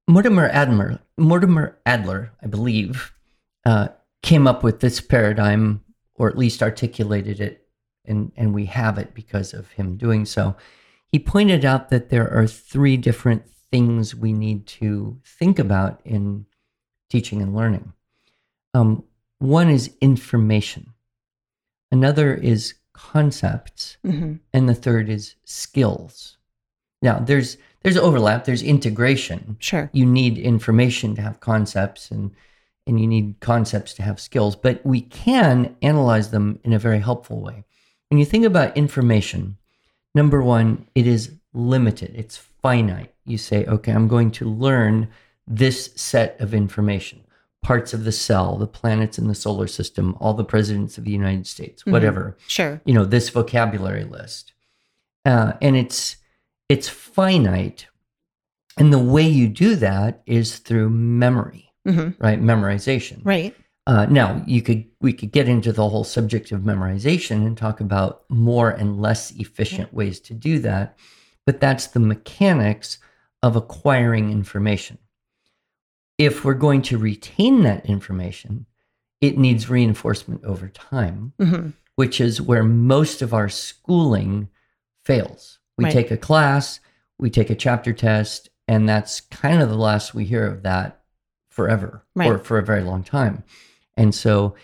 Mortimer 0.08 0.48
Adler, 0.48 1.00
Mortimer 1.18 1.78
Adler, 1.84 2.32
I 2.42 2.46
believe, 2.46 3.12
uh, 3.64 3.88
came 4.22 4.46
up 4.46 4.62
with 4.62 4.80
this 4.80 5.00
paradigm, 5.00 5.82
or 6.14 6.28
at 6.28 6.38
least 6.38 6.62
articulated 6.62 7.40
it, 7.40 7.66
and 8.04 8.30
and 8.36 8.54
we 8.54 8.66
have 8.66 8.98
it 8.98 9.14
because 9.14 9.52
of 9.52 9.70
him 9.72 9.96
doing 9.96 10.25
so. 10.25 10.56
He 11.12 11.18
pointed 11.18 11.64
out 11.64 11.88
that 11.90 12.08
there 12.10 12.30
are 12.30 12.46
three 12.46 12.96
different 12.96 13.48
things 13.70 14.14
we 14.14 14.32
need 14.32 14.66
to 14.66 15.18
think 15.25 15.58
about 15.58 16.00
in 16.04 16.46
teaching 17.10 17.40
and 17.42 17.54
learning. 17.54 17.92
Um, 18.75 19.04
one 19.38 19.68
is 19.70 19.94
information, 20.00 20.92
another 21.92 22.34
is 22.34 22.75
concepts, 22.92 23.98
Mm-hmm. 24.04 24.34
and 24.52 24.68
the 24.68 24.75
third 24.75 25.08
is 25.08 25.34
skills. 25.44 26.38
Now, 27.02 27.18
there's 27.18 27.56
there's 27.82 27.96
overlap. 27.98 28.44
There's 28.44 28.62
integration. 28.62 29.56
Sure. 29.60 29.90
You 29.92 30.06
need 30.06 30.38
information 30.38 31.14
to 31.14 31.22
have 31.22 31.40
concepts, 31.40 32.10
and 32.10 32.32
and 32.86 32.98
you 33.00 33.06
need 33.06 33.36
concepts 33.40 33.94
to 33.94 34.02
have 34.02 34.18
skills. 34.20 34.56
But 34.56 34.84
we 34.84 35.02
can 35.02 35.76
analyze 35.82 36.30
them 36.30 36.58
in 36.64 36.72
a 36.72 36.78
very 36.78 36.98
helpful 37.00 37.40
way. 37.40 37.64
When 38.10 38.18
you 38.18 38.25
think 38.25 38.44
about 38.44 38.76
information, 38.76 39.58
Number 40.16 40.42
one, 40.42 40.87
it 40.94 41.06
is 41.06 41.32
limited, 41.52 42.12
it's 42.16 42.38
finite. 42.38 43.12
You 43.26 43.37
say, 43.38 43.66
okay, 43.66 43.92
I'm 43.92 44.08
going 44.08 44.30
to 44.32 44.49
learn 44.49 45.08
this 45.46 45.90
set 45.94 46.40
of 46.40 46.54
information 46.54 47.23
parts 47.66 47.92
of 47.92 48.04
the 48.04 48.12
cell, 48.12 48.56
the 48.56 48.66
planets 48.66 49.18
in 49.18 49.26
the 49.26 49.35
solar 49.35 49.66
system, 49.66 50.16
all 50.20 50.35
the 50.35 50.44
presidents 50.44 50.99
of 50.99 51.04
the 51.04 51.11
United 51.11 51.49
States, 51.49 51.82
mm-hmm. 51.82 51.90
whatever. 51.90 52.37
Sure. 52.46 52.80
You 52.85 52.94
know, 52.94 53.04
this 53.04 53.28
vocabulary 53.28 54.04
list. 54.04 54.52
Uh, 55.25 55.54
and 55.61 55.76
it's 55.76 56.16
it's 56.68 56.88
finite. 56.88 57.88
And 58.78 58.92
the 58.92 59.00
way 59.00 59.26
you 59.26 59.49
do 59.49 59.75
that 59.76 60.23
is 60.26 60.58
through 60.58 60.90
memory, 60.90 61.73
mm-hmm. 61.87 62.23
right? 62.23 62.40
Memorization. 62.40 63.20
Right. 63.25 63.54
Uh, 63.87 64.05
now 64.07 64.43
you 64.47 64.61
could 64.62 64.85
we 65.00 65.12
could 65.12 65.31
get 65.31 65.49
into 65.49 65.73
the 65.73 65.88
whole 65.88 66.02
subject 66.02 66.50
of 66.50 66.62
memorization 66.62 67.47
and 67.47 67.57
talk 67.57 67.81
about 67.81 68.25
more 68.28 68.71
and 68.71 69.00
less 69.00 69.31
efficient 69.33 69.93
ways 69.95 70.19
to 70.19 70.35
do 70.35 70.59
that, 70.59 70.99
but 71.45 71.61
that's 71.61 71.87
the 71.88 72.00
mechanics 72.00 72.99
of 73.43 73.55
acquiring 73.55 74.33
information. 74.33 74.99
If 76.19 76.45
we're 76.45 76.55
going 76.55 76.83
to 76.83 76.99
retain 76.99 77.62
that 77.62 77.87
information, 77.87 78.66
it 79.21 79.38
needs 79.38 79.71
reinforcement 79.71 80.45
over 80.45 80.69
time, 80.69 81.33
mm-hmm. 81.38 81.71
which 81.95 82.21
is 82.21 82.40
where 82.40 82.64
most 82.64 83.23
of 83.23 83.33
our 83.33 83.49
schooling 83.49 84.49
fails. 85.05 85.59
We 85.78 85.85
right. 85.85 85.93
take 85.93 86.11
a 86.11 86.16
class, 86.16 86.81
we 87.19 87.31
take 87.31 87.50
a 87.50 87.55
chapter 87.55 87.93
test, 87.93 88.49
and 88.66 88.88
that's 88.88 89.21
kind 89.21 89.62
of 89.62 89.69
the 89.69 89.76
last 89.76 90.14
we 90.14 90.25
hear 90.25 90.45
of 90.47 90.62
that 90.64 91.02
forever 91.49 92.05
right. 92.14 92.31
or 92.31 92.38
for 92.38 92.59
a 92.59 92.64
very 92.64 92.83
long 92.83 93.05
time. 93.05 93.45
And 93.96 94.14
so 94.14 94.54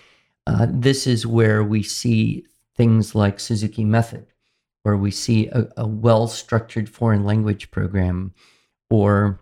uh, 0.46 0.66
this 0.68 1.06
is 1.06 1.26
where 1.26 1.62
we 1.62 1.82
see 1.82 2.46
things 2.76 3.14
like 3.14 3.40
Suzuki 3.40 3.84
Method, 3.84 4.26
where 4.82 4.96
we 4.96 5.10
see 5.10 5.48
a, 5.48 5.68
a 5.76 5.86
well 5.86 6.26
structured 6.26 6.88
foreign 6.88 7.24
language 7.24 7.70
program, 7.70 8.32
or 8.90 9.40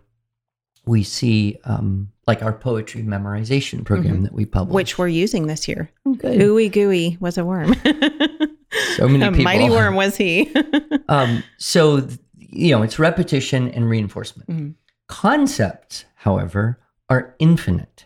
we 0.85 1.03
see 1.03 1.57
um, 1.65 2.11
like 2.27 2.41
our 2.43 2.53
poetry 2.53 3.03
memorization 3.03 3.83
program 3.83 4.15
mm-hmm. 4.15 4.23
that 4.23 4.33
we 4.33 4.45
publish, 4.45 4.73
which 4.73 4.97
we're 4.97 5.07
using 5.07 5.47
this 5.47 5.67
year. 5.67 5.89
Good. 6.17 6.39
Ooey 6.39 6.71
gooey 6.71 7.17
was 7.19 7.37
a 7.37 7.45
worm. 7.45 7.73
so 8.95 9.07
many 9.07 9.23
a 9.23 9.31
people. 9.31 9.43
mighty 9.43 9.69
worm 9.69 9.95
was 9.95 10.15
he. 10.15 10.53
um, 11.09 11.43
so 11.57 12.07
you 12.37 12.75
know, 12.75 12.83
it's 12.83 12.99
repetition 12.99 13.69
and 13.71 13.89
reinforcement. 13.89 14.49
Mm-hmm. 14.49 14.69
Concepts, 15.07 16.05
however, 16.15 16.79
are 17.09 17.35
infinite 17.39 18.05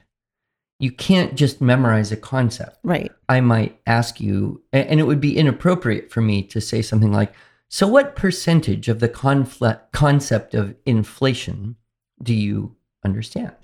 you 0.80 0.92
can't 0.92 1.36
just 1.36 1.62
memorize 1.62 2.12
a 2.12 2.18
concept. 2.18 2.80
Right. 2.84 3.12
I 3.30 3.42
might 3.42 3.80
ask 3.88 4.20
you, 4.20 4.62
and 4.74 5.00
it 5.00 5.04
would 5.04 5.22
be 5.22 5.38
inappropriate 5.38 6.12
for 6.12 6.22
me 6.22 6.44
to 6.44 6.60
say 6.60 6.82
something 6.82 7.12
like, 7.12 7.34
So, 7.70 7.88
what 7.88 8.16
percentage 8.16 8.88
of 8.88 9.00
the 9.00 9.10
confl- 9.10 9.80
concept 9.92 10.54
of 10.54 10.76
inflation 10.86 11.78
do 12.22 12.34
you 12.34 12.76
understand? 13.04 13.56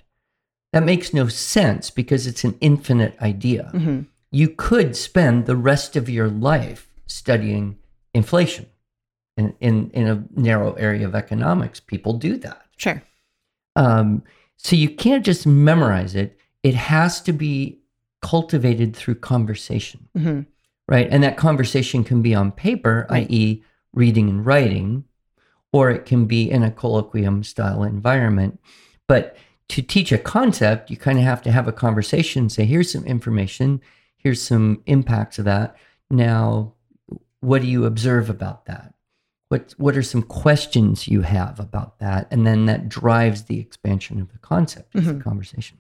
That 0.74 0.84
makes 0.84 1.14
no 1.14 1.28
sense 1.28 1.90
because 1.90 2.28
it's 2.28 2.46
an 2.46 2.58
infinite 2.62 3.20
idea. 3.20 3.72
Mm-hmm. 3.74 4.02
You 4.32 4.48
could 4.48 4.96
spend 4.96 5.46
the 5.46 5.58
rest 5.58 5.98
of 5.98 6.10
your 6.10 6.30
life 6.30 6.88
studying 7.08 7.78
inflation. 8.14 8.68
In, 9.38 9.56
in, 9.60 9.90
in 9.92 10.08
a 10.08 10.24
narrow 10.40 10.74
area 10.74 11.08
of 11.08 11.16
economics, 11.16 11.80
people 11.80 12.14
do 12.14 12.38
that. 12.38 12.66
Sure. 12.78 13.02
Um, 13.76 14.24
so 14.58 14.76
you 14.76 14.90
can't 14.90 15.26
just 15.26 15.48
memorize 15.48 16.16
it 16.16 16.38
it 16.64 16.76
has 16.76 17.22
to 17.22 17.34
be 17.34 17.80
cultivated 18.22 18.96
through 18.96 19.16
conversation, 19.16 20.08
mm-hmm. 20.18 20.42
right? 20.88 21.08
And 21.10 21.24
that 21.24 21.38
conversation 21.38 22.04
can 22.04 22.22
be 22.22 22.36
on 22.36 22.52
paper, 22.52 23.08
right. 23.10 23.28
i.e., 23.30 23.64
reading 23.94 24.30
and 24.30 24.46
writing, 24.46 25.04
or 25.74 25.90
it 25.90 26.06
can 26.06 26.26
be 26.26 26.50
in 26.50 26.64
a 26.64 26.72
colloquium 26.72 27.44
style 27.44 27.84
environment. 27.84 28.60
But 29.08 29.36
to 29.70 29.82
teach 29.82 30.12
a 30.12 30.18
concept, 30.18 30.90
you 30.90 30.98
kind 30.98 31.18
of 31.18 31.24
have 31.24 31.42
to 31.44 31.52
have 31.52 31.68
a 31.68 31.74
conversation, 31.74 32.50
say, 32.50 32.66
here's 32.66 32.92
some 32.92 33.06
information, 33.06 33.82
here's 34.18 34.42
some 34.42 34.84
impacts 34.86 35.40
of 35.40 35.46
that. 35.46 35.76
Now, 36.10 36.74
what 37.40 37.62
do 37.62 37.68
you 37.68 37.86
observe 37.86 38.30
about 38.30 38.66
that? 38.66 38.94
What, 39.50 39.74
what 39.78 39.98
are 39.98 40.04
some 40.04 40.24
questions 40.24 41.08
you 41.08 41.22
have 41.22 41.60
about 41.60 42.00
that? 42.00 42.28
And 42.32 42.46
then 42.46 42.68
that 42.68 42.88
drives 42.88 43.44
the 43.44 43.60
expansion 43.60 44.22
of 44.22 44.32
the 44.32 44.40
concept 44.40 44.94
mm-hmm. 44.94 45.18
the 45.18 45.24
conversation. 45.24 45.78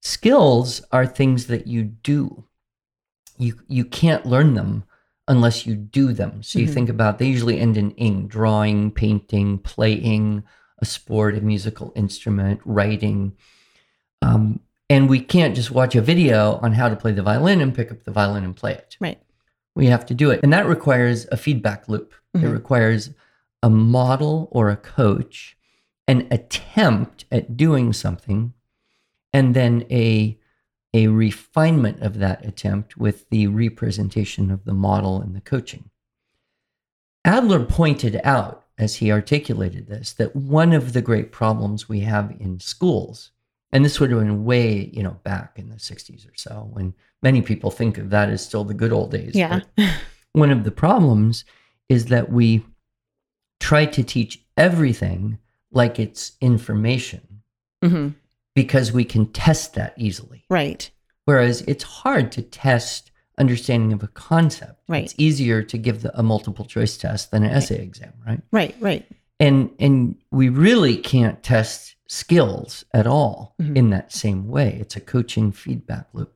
Skills 0.00 0.82
are 0.92 1.06
things 1.06 1.46
that 1.46 1.66
you 1.66 1.82
do. 1.82 2.44
You 3.36 3.54
you 3.68 3.84
can't 3.84 4.26
learn 4.26 4.54
them 4.54 4.84
unless 5.28 5.66
you 5.66 5.74
do 5.74 6.12
them. 6.12 6.42
So 6.42 6.58
you 6.58 6.64
mm-hmm. 6.64 6.74
think 6.74 6.88
about 6.88 7.18
they 7.18 7.26
usually 7.26 7.60
end 7.60 7.76
in 7.76 7.92
ing, 7.92 8.26
drawing, 8.26 8.90
painting, 8.90 9.58
playing 9.58 10.42
a 10.80 10.84
sport, 10.84 11.36
a 11.36 11.40
musical 11.40 11.92
instrument, 11.94 12.60
writing. 12.64 13.36
Um, 14.22 14.60
and 14.90 15.08
we 15.08 15.20
can't 15.20 15.54
just 15.54 15.70
watch 15.70 15.94
a 15.94 16.00
video 16.00 16.58
on 16.62 16.72
how 16.72 16.88
to 16.88 16.96
play 16.96 17.12
the 17.12 17.22
violin 17.22 17.60
and 17.60 17.74
pick 17.74 17.92
up 17.92 18.04
the 18.04 18.10
violin 18.10 18.44
and 18.44 18.56
play 18.56 18.72
it. 18.72 18.96
Right. 19.00 19.20
We 19.74 19.86
have 19.86 20.06
to 20.06 20.14
do 20.14 20.30
it. 20.30 20.40
And 20.42 20.52
that 20.52 20.66
requires 20.66 21.26
a 21.30 21.36
feedback 21.36 21.88
loop. 21.88 22.14
Mm-hmm. 22.34 22.46
It 22.46 22.50
requires 22.50 23.10
a 23.62 23.68
model 23.68 24.48
or 24.50 24.70
a 24.70 24.76
coach, 24.76 25.56
an 26.06 26.26
attempt 26.30 27.26
at 27.30 27.56
doing 27.56 27.92
something 27.92 28.54
and 29.32 29.54
then 29.54 29.84
a 29.90 30.38
a 30.94 31.06
refinement 31.08 32.00
of 32.00 32.18
that 32.18 32.44
attempt 32.44 32.96
with 32.96 33.28
the 33.30 33.46
representation 33.46 34.50
of 34.50 34.64
the 34.64 34.74
model 34.74 35.20
and 35.20 35.34
the 35.36 35.40
coaching. 35.40 35.90
Adler 37.24 37.64
pointed 37.64 38.20
out, 38.24 38.64
as 38.78 38.96
he 38.96 39.12
articulated 39.12 39.86
this, 39.86 40.12
that 40.14 40.34
one 40.34 40.72
of 40.72 40.92
the 40.92 41.02
great 41.02 41.30
problems 41.30 41.88
we 41.88 42.00
have 42.00 42.34
in 42.40 42.58
schools, 42.58 43.32
and 43.70 43.84
this 43.84 44.00
would 44.00 44.10
have 44.10 44.20
been 44.20 44.44
way, 44.44 44.90
you 44.92 45.02
know, 45.02 45.18
back 45.24 45.58
in 45.58 45.68
the 45.68 45.76
60s 45.76 46.26
or 46.26 46.34
so, 46.36 46.70
when 46.72 46.94
many 47.22 47.42
people 47.42 47.70
think 47.70 47.98
of 47.98 48.10
that 48.10 48.30
as 48.30 48.44
still 48.44 48.64
the 48.64 48.72
good 48.72 48.92
old 48.92 49.10
days. 49.10 49.34
Yeah. 49.34 49.60
one 50.32 50.50
of 50.50 50.64
the 50.64 50.70
problems 50.70 51.44
is 51.88 52.06
that 52.06 52.32
we 52.32 52.64
try 53.60 53.84
to 53.84 54.02
teach 54.02 54.42
everything 54.56 55.38
like 55.70 55.98
it's 55.98 56.32
information. 56.40 57.42
Mm-hmm 57.84 58.08
because 58.58 58.90
we 58.90 59.04
can 59.04 59.24
test 59.26 59.74
that 59.74 59.94
easily. 59.96 60.44
Right. 60.50 60.90
Whereas 61.26 61.60
it's 61.68 61.84
hard 61.84 62.32
to 62.32 62.42
test 62.42 63.12
understanding 63.38 63.92
of 63.92 64.02
a 64.02 64.08
concept. 64.08 64.82
Right. 64.88 65.04
It's 65.04 65.14
easier 65.16 65.62
to 65.62 65.78
give 65.78 66.02
the, 66.02 66.18
a 66.18 66.24
multiple 66.24 66.64
choice 66.64 66.96
test 66.96 67.30
than 67.30 67.44
an 67.44 67.50
right. 67.50 67.58
essay 67.58 67.80
exam, 67.80 68.14
right? 68.26 68.40
Right, 68.50 68.74
right. 68.80 69.06
And 69.38 69.70
and 69.78 70.16
we 70.32 70.48
really 70.48 70.96
can't 70.96 71.40
test 71.40 71.94
skills 72.08 72.84
at 72.92 73.06
all 73.06 73.54
mm-hmm. 73.62 73.76
in 73.76 73.90
that 73.90 74.12
same 74.12 74.48
way. 74.48 74.76
It's 74.80 74.96
a 74.96 75.00
coaching 75.00 75.52
feedback 75.52 76.08
loop. 76.12 76.34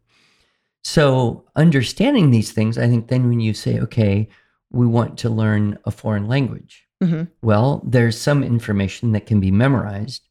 So 0.85 1.45
understanding 1.57 2.31
these 2.31 2.53
things, 2.53 2.79
I 2.79 2.87
think 2.87 3.09
then 3.09 3.29
when 3.29 3.41
you 3.41 3.53
say, 3.53 3.81
okay, 3.81 4.29
we 4.71 4.87
want 4.87 5.19
to 5.19 5.29
learn 5.29 5.77
a 5.85 5.91
foreign 5.91 6.29
language, 6.29 6.87
mm-hmm. 7.03 7.25
well, 7.43 7.83
there's 7.85 8.17
some 8.17 8.45
information 8.45 9.11
that 9.11 9.27
can 9.27 9.41
be 9.41 9.51
memorized. 9.51 10.29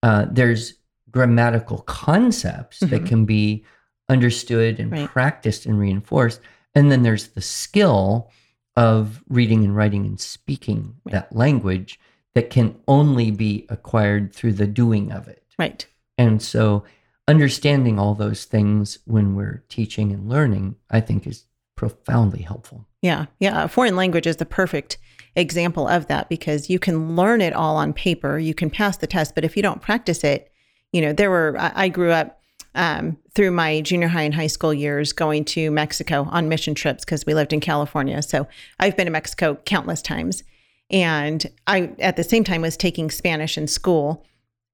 Uh, 0.00 0.26
there's 0.30 0.74
grammatical 1.14 1.78
concepts 1.78 2.80
mm-hmm. 2.80 2.90
that 2.90 3.06
can 3.06 3.24
be 3.24 3.64
understood 4.08 4.80
and 4.80 4.90
right. 4.90 5.08
practiced 5.08 5.64
and 5.64 5.78
reinforced. 5.78 6.40
And 6.74 6.90
then 6.90 7.04
there's 7.04 7.28
the 7.28 7.40
skill 7.40 8.32
of 8.76 9.22
reading 9.28 9.62
and 9.62 9.76
writing 9.76 10.04
and 10.04 10.18
speaking 10.18 10.96
right. 11.04 11.12
that 11.12 11.34
language 11.34 12.00
that 12.34 12.50
can 12.50 12.76
only 12.88 13.30
be 13.30 13.64
acquired 13.68 14.34
through 14.34 14.54
the 14.54 14.66
doing 14.66 15.12
of 15.12 15.28
it. 15.28 15.44
Right. 15.56 15.86
And 16.18 16.42
so 16.42 16.82
understanding 17.28 17.96
all 17.96 18.16
those 18.16 18.44
things 18.44 18.98
when 19.04 19.36
we're 19.36 19.62
teaching 19.68 20.10
and 20.10 20.28
learning, 20.28 20.74
I 20.90 21.00
think 21.00 21.28
is 21.28 21.44
profoundly 21.76 22.42
helpful. 22.42 22.88
Yeah. 23.02 23.26
Yeah. 23.38 23.68
Foreign 23.68 23.94
language 23.94 24.26
is 24.26 24.38
the 24.38 24.46
perfect 24.46 24.98
example 25.36 25.86
of 25.86 26.08
that 26.08 26.28
because 26.28 26.68
you 26.68 26.80
can 26.80 27.14
learn 27.14 27.40
it 27.40 27.52
all 27.52 27.76
on 27.76 27.92
paper, 27.92 28.36
you 28.36 28.52
can 28.52 28.68
pass 28.68 28.96
the 28.96 29.06
test, 29.06 29.36
but 29.36 29.44
if 29.44 29.56
you 29.56 29.62
don't 29.62 29.80
practice 29.80 30.24
it, 30.24 30.50
you 30.94 31.00
know, 31.00 31.12
there 31.12 31.28
were, 31.28 31.56
I, 31.58 31.88
grew 31.88 32.12
up 32.12 32.40
um, 32.76 33.18
through 33.34 33.50
my 33.50 33.80
junior 33.80 34.06
high 34.06 34.22
and 34.22 34.32
high 34.32 34.46
school 34.46 34.72
years 34.72 35.12
going 35.12 35.44
to 35.46 35.72
Mexico 35.72 36.28
on 36.30 36.48
mission 36.48 36.72
trips 36.72 37.04
because 37.04 37.26
we 37.26 37.34
lived 37.34 37.52
in 37.52 37.58
California. 37.58 38.22
So 38.22 38.46
I've 38.78 38.96
been 38.96 39.06
to 39.06 39.10
Mexico 39.10 39.56
countless 39.64 40.00
times. 40.00 40.44
And 40.90 41.44
I, 41.66 41.90
at 41.98 42.14
the 42.14 42.22
same 42.22 42.44
time, 42.44 42.62
was 42.62 42.76
taking 42.76 43.10
Spanish 43.10 43.58
in 43.58 43.66
school. 43.66 44.24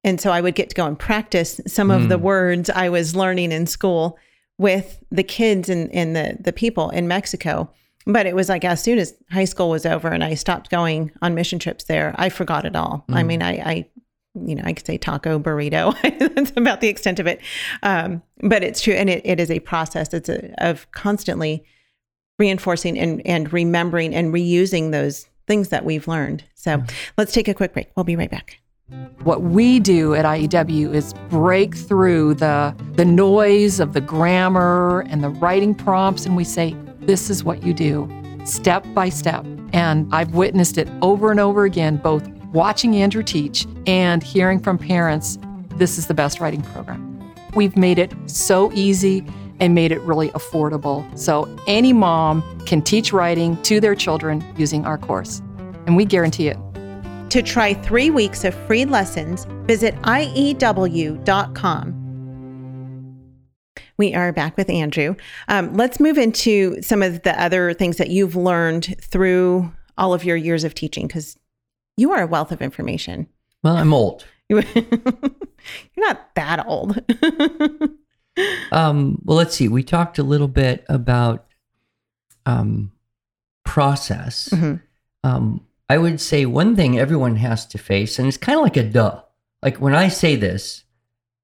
And 0.05 0.21
so 0.21 0.31
I 0.31 0.43
would 0.43 0.55
get 0.55 0.69
to 0.69 0.75
go 0.75 0.85
and 0.85 0.99
practice 0.99 1.59
some 1.67 1.89
mm. 1.89 1.97
of 1.97 2.11
the 2.11 2.19
mm. 2.19 2.23
words 2.23 2.69
I 2.69 2.91
was 2.91 3.17
learning 3.17 3.51
in 3.51 3.67
school 3.67 4.19
with 4.59 5.03
the 5.11 5.23
kids 5.23 5.71
and, 5.71 5.91
and 5.91 6.15
the, 6.15 6.37
the 6.39 6.53
people 6.53 6.91
in 6.91 7.09
Mexico. 7.09 7.71
But 8.05 8.27
it 8.27 8.35
was 8.35 8.51
like 8.51 8.67
as 8.67 8.83
soon 8.83 8.99
as 8.99 9.15
high 9.31 9.47
school 9.47 9.71
was 9.71 9.87
over 9.87 10.09
and 10.09 10.23
I 10.23 10.35
stopped 10.35 10.69
going 10.69 11.13
on 11.23 11.35
mission 11.35 11.59
trips 11.59 11.85
there, 11.85 12.15
I 12.19 12.29
forgot 12.29 12.67
it 12.67 12.77
all. 12.77 13.07
Mm. 13.09 13.15
I 13.17 13.23
mean, 13.23 13.43
I, 13.43 13.53
I 13.53 13.87
you 14.35 14.55
know, 14.55 14.63
I 14.65 14.73
could 14.73 14.87
say 14.87 14.97
taco 14.97 15.39
burrito. 15.39 15.95
That's 16.35 16.53
about 16.57 16.81
the 16.81 16.89
extent 16.89 17.19
of 17.19 17.27
it. 17.27 17.41
Um, 17.83 18.23
but 18.43 18.63
it's 18.63 18.81
true. 18.81 18.95
And 18.95 19.11
it, 19.11 19.23
it 19.25 19.41
is 19.41 19.51
a 19.51 19.61
process. 19.61 20.15
It's 20.15 20.29
a, 20.29 20.55
of 20.65 20.91
constantly 20.93 21.65
reinforcing 22.39 22.99
and, 22.99 23.25
and 23.27 23.53
remembering 23.53 24.15
and 24.15 24.33
reusing 24.33 24.93
those, 24.93 25.27
things 25.47 25.69
that 25.71 25.85
we've 25.85 26.07
learned. 26.07 26.45
So 26.55 26.77
mm-hmm. 26.77 26.97
let's 27.19 27.33
take 27.33 27.49
a 27.49 27.55
quick 27.55 27.73
break. 27.73 27.91
We'll 27.97 28.05
be 28.05 28.17
right 28.17 28.31
back. 28.31 28.61
What 29.23 29.43
we 29.43 29.81
do 29.81 30.15
at 30.15 30.25
IEW 30.25 30.95
is 30.95 31.13
break 31.29 31.77
through 31.77 32.35
the 32.35 32.75
the 32.95 33.05
noise 33.05 33.79
of 33.79 33.93
the 33.93 34.01
grammar 34.01 35.05
and 35.09 35.23
the 35.23 35.29
writing 35.29 35.75
prompts 35.75 36.27
and 36.27 36.37
we 36.37 36.43
say 36.43 36.77
this 37.01 37.31
is 37.31 37.45
what 37.45 37.63
you 37.63 37.73
do 37.73 38.09
step 38.45 38.85
by 38.95 39.09
step. 39.09 39.45
And 39.73 40.13
I've 40.13 40.35
witnessed 40.35 40.79
it 40.79 40.89
over 41.03 41.31
and 41.31 41.39
over 41.39 41.65
again 41.65 41.99
both 41.99 42.29
watching 42.53 42.97
Andrew 42.97 43.23
teach 43.23 43.67
and 43.87 44.23
hearing 44.23 44.61
from 44.61 44.79
parents 44.79 45.39
this 45.77 45.97
is 45.97 46.07
the 46.07 46.15
best 46.15 46.41
writing 46.41 46.63
program. 46.63 47.07
We've 47.55 47.77
made 47.77 47.99
it 47.99 48.13
so 48.27 48.71
easy 48.73 49.25
and 49.61 49.75
made 49.75 49.93
it 49.93 50.01
really 50.03 50.29
affordable. 50.31 51.07
So 51.19 51.49
any 51.67 51.93
mom 51.93 52.43
can 52.67 52.83
teach 52.83 53.13
writing 53.13 53.61
to 53.63 53.81
their 53.81 53.95
children 53.95 54.45
using 54.57 54.85
our 54.85 54.99
course, 54.99 55.41
and 55.87 55.97
we 55.97 56.05
guarantee 56.05 56.49
it. 56.49 56.59
To 57.31 57.43
try 57.43 57.75
three 57.75 58.11
weeks 58.11 58.45
of 58.45 58.55
free 58.67 58.85
lessons, 58.85 59.47
visit 59.65 59.95
IEW.com. 60.03 61.97
We 63.97 64.15
are 64.15 64.33
back 64.33 64.57
with 64.57 64.69
Andrew. 64.71 65.15
Um, 65.49 65.75
let's 65.75 66.01
move 66.01 66.19
into 66.19 66.81
some 66.83 67.03
of 67.03 67.23
the 67.23 67.41
other 67.41 67.73
things 67.75 67.99
that 67.99 68.09
you've 68.09 68.35
learned 68.35 68.97
through 69.01 69.71
all 69.99 70.15
of 70.15 70.25
your 70.25 70.37
years 70.37 70.65
of 70.65 70.75
teaching 70.75 71.07
because 71.07 71.37
you 72.01 72.13
are 72.13 72.23
a 72.23 72.27
wealth 72.27 72.51
of 72.51 72.63
information. 72.63 73.29
Well, 73.63 73.77
I'm 73.77 73.93
old. 73.93 74.25
You're 74.49 74.65
not 75.97 76.35
that 76.35 76.67
old. 76.67 76.99
um, 78.73 79.21
well, 79.25 79.37
let's 79.37 79.55
see. 79.55 79.69
We 79.69 79.83
talked 79.83 80.19
a 80.19 80.23
little 80.23 80.49
bit 80.49 80.85
about 80.89 81.47
um, 82.47 82.93
process. 83.65 84.49
Mm-hmm. 84.49 84.77
Um, 85.23 85.67
I 85.89 85.99
would 85.99 86.21
say 86.21 86.47
one 86.47 86.75
thing 86.75 86.99
everyone 86.99 87.37
has 87.37 87.67
to 87.67 87.79
face, 87.79 88.19
and 88.19 88.27
it's 88.27 88.39
kind 88.39 88.57
of 88.57 88.63
like 88.63 88.79
a 88.79 88.83
duh. 88.83 89.23
Like 89.63 89.77
when 89.77 89.95
I 89.95 90.09
say 90.09 90.37
this, 90.37 90.85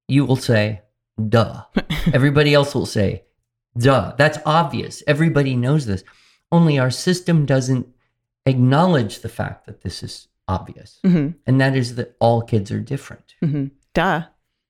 you 0.07 0.25
will 0.25 0.37
say, 0.37 0.81
duh. 1.29 1.63
Everybody 2.13 2.53
else 2.53 2.73
will 2.73 2.87
say, 2.87 3.25
duh. 3.77 4.15
That's 4.17 4.39
obvious. 4.45 5.03
Everybody 5.05 5.55
knows 5.55 5.85
this. 5.85 6.03
Only 6.51 6.79
our 6.79 6.89
system 6.89 7.45
doesn't 7.45 7.87
acknowledge 8.45 9.19
the 9.19 9.29
fact 9.29 9.67
that 9.67 9.81
this 9.81 10.01
is 10.01 10.29
obvious. 10.47 10.99
Mm-hmm. 11.03 11.37
And 11.45 11.61
that 11.61 11.75
is 11.75 11.95
that 11.95 12.15
all 12.19 12.41
kids 12.41 12.71
are 12.71 12.79
different. 12.79 13.35
Mm-hmm. 13.43 13.65
Duh. 13.93 14.23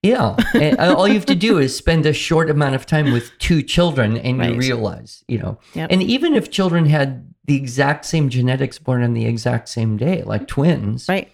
Yeah. 0.04 0.36
and 0.54 0.80
all 0.80 1.08
you 1.08 1.16
have 1.16 1.26
to 1.26 1.36
do 1.36 1.58
is 1.58 1.76
spend 1.76 2.06
a 2.06 2.14
short 2.14 2.50
amount 2.50 2.76
of 2.76 2.86
time 2.86 3.12
with 3.12 3.32
two 3.40 3.62
children 3.62 4.18
and 4.18 4.40
right. 4.40 4.52
you 4.52 4.58
realize, 4.58 5.24
you 5.28 5.40
know. 5.40 5.60
Yep. 5.74 5.92
And 5.92 6.04
even 6.04 6.34
if 6.34 6.52
children 6.52 6.86
had 6.86 7.34
the 7.46 7.56
exact 7.56 8.06
same 8.06 8.30
genetics 8.30 8.78
born 8.80 9.04
on 9.04 9.14
the 9.14 9.26
exact 9.26 9.70
same 9.70 9.98
day, 9.98 10.24
like 10.24 10.48
twins, 10.48 11.08
right. 11.10 11.32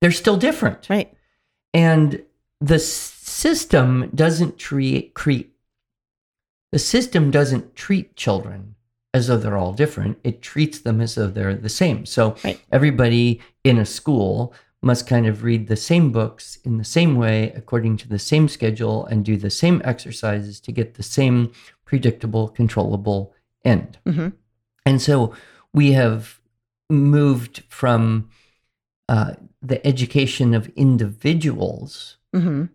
they're 0.00 0.10
still 0.10 0.36
different. 0.36 0.88
Right. 0.88 1.12
And 1.74 2.22
the 2.60 2.78
system 2.78 4.10
doesn't 4.14 4.58
treat 4.58 5.14
create 5.14 5.52
the 6.72 6.78
system 6.78 7.30
doesn't 7.30 7.76
treat 7.76 8.16
children 8.16 8.74
as 9.18 9.26
though 9.26 9.36
they're 9.36 9.58
all 9.58 9.72
different. 9.72 10.18
It 10.24 10.40
treats 10.40 10.78
them 10.78 11.00
as 11.00 11.14
though 11.14 11.26
they're 11.26 11.54
the 11.54 11.68
same. 11.68 12.06
So 12.06 12.36
right. 12.42 12.60
everybody 12.72 13.40
in 13.64 13.78
a 13.78 13.84
school 13.84 14.54
must 14.80 15.06
kind 15.06 15.26
of 15.26 15.42
read 15.42 15.66
the 15.66 15.76
same 15.76 16.12
books 16.12 16.58
in 16.64 16.78
the 16.78 16.84
same 16.84 17.16
way, 17.16 17.52
according 17.54 17.96
to 17.98 18.08
the 18.08 18.18
same 18.18 18.48
schedule, 18.48 19.04
and 19.06 19.24
do 19.24 19.36
the 19.36 19.50
same 19.50 19.82
exercises 19.84 20.60
to 20.60 20.72
get 20.72 20.94
the 20.94 21.02
same 21.02 21.52
predictable, 21.84 22.48
controllable 22.48 23.34
end. 23.64 23.98
Mm-hmm. 24.06 24.28
And 24.86 25.02
so 25.02 25.34
we 25.74 25.92
have 25.92 26.40
moved 26.88 27.64
from 27.68 28.30
uh, 29.08 29.32
the 29.60 29.84
education 29.86 30.54
of 30.54 30.68
individuals, 30.76 32.16
mm-hmm. 32.34 32.66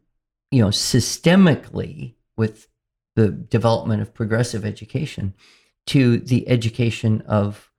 you 0.52 0.62
know, 0.62 0.70
systemically 0.70 2.16
with 2.36 2.68
the 3.16 3.30
development 3.30 4.02
of 4.02 4.14
progressive 4.14 4.66
education 4.66 5.34
to 5.88 6.18
the 6.18 6.48
education 6.48 7.22
of 7.22 7.72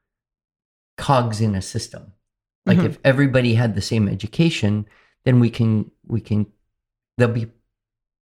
cogs 0.96 1.40
in 1.40 1.54
a 1.54 1.62
system. 1.62 2.12
Like 2.66 2.78
mm-hmm. 2.78 2.86
if 2.86 2.98
everybody 3.04 3.54
had 3.54 3.74
the 3.74 3.82
same 3.82 4.08
education, 4.08 4.86
then 5.24 5.40
we 5.40 5.50
can 5.50 5.90
we 6.06 6.20
can 6.20 6.46
they'll 7.18 7.28
be 7.28 7.50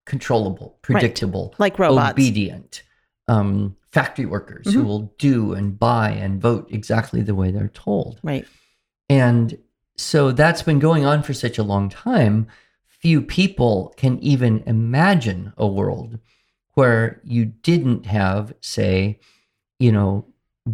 controllable, 0.05 0.79
predictable, 0.83 1.51
right. 1.53 1.61
like 1.61 1.79
robots, 1.79 2.13
obedient, 2.13 2.83
um, 3.29 3.77
factory 3.93 4.27
workers 4.27 4.67
mm-hmm. 4.67 4.81
who 4.81 4.85
will 4.85 5.15
do 5.19 5.53
and 5.53 5.79
buy 5.79 6.11
and 6.11 6.41
vote 6.41 6.69
exactly 6.71 7.23
the 7.23 7.35
way 7.35 7.51
they're 7.51 7.69
told. 7.69 8.19
Right. 8.23 8.47
And 9.09 9.59
so 9.97 10.33
that's 10.33 10.63
been 10.63 10.79
going 10.79 11.05
on 11.05 11.23
for 11.23 11.35
such 11.35 11.59
a 11.59 11.63
long 11.63 11.89
time. 11.89 12.49
Few 12.87 13.21
people 13.21 13.95
can 13.97 14.19
even 14.21 14.63
imagine 14.67 15.53
a 15.57 15.67
world 15.67 16.19
where 16.75 17.21
you 17.25 17.45
didn't 17.45 18.07
have, 18.07 18.55
say, 18.61 19.21
you 19.83 19.91
know, 19.91 20.25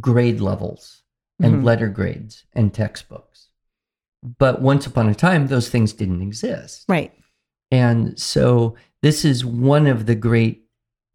grade 0.01 0.39
levels 0.39 1.03
and 1.41 1.55
mm-hmm. 1.55 1.65
letter 1.65 1.89
grades 1.89 2.45
and 2.53 2.75
textbooks. 2.75 3.49
But 4.23 4.61
once 4.61 4.87
upon 4.87 5.09
a 5.09 5.15
time, 5.15 5.47
those 5.47 5.71
things 5.71 5.95
didn't 5.95 6.21
exist. 6.21 6.85
Right. 6.89 7.15
And 7.71 8.19
so 8.19 8.77
this 9.01 9.25
is 9.25 9.47
one 9.47 9.87
of 9.87 10.05
the 10.05 10.15
great 10.15 10.65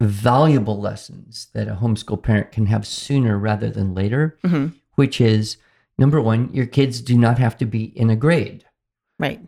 valuable 0.00 0.80
lessons 0.80 1.48
that 1.54 1.68
a 1.68 1.76
homeschool 1.76 2.20
parent 2.20 2.50
can 2.50 2.66
have 2.66 2.84
sooner 2.84 3.38
rather 3.38 3.70
than 3.70 3.94
later, 3.94 4.38
mm-hmm. 4.42 4.76
which 4.96 5.20
is 5.20 5.56
number 5.96 6.20
one, 6.20 6.52
your 6.52 6.66
kids 6.66 7.00
do 7.00 7.16
not 7.16 7.38
have 7.38 7.56
to 7.58 7.64
be 7.64 7.84
in 7.96 8.10
a 8.10 8.16
grade. 8.16 8.64
Right. 9.20 9.40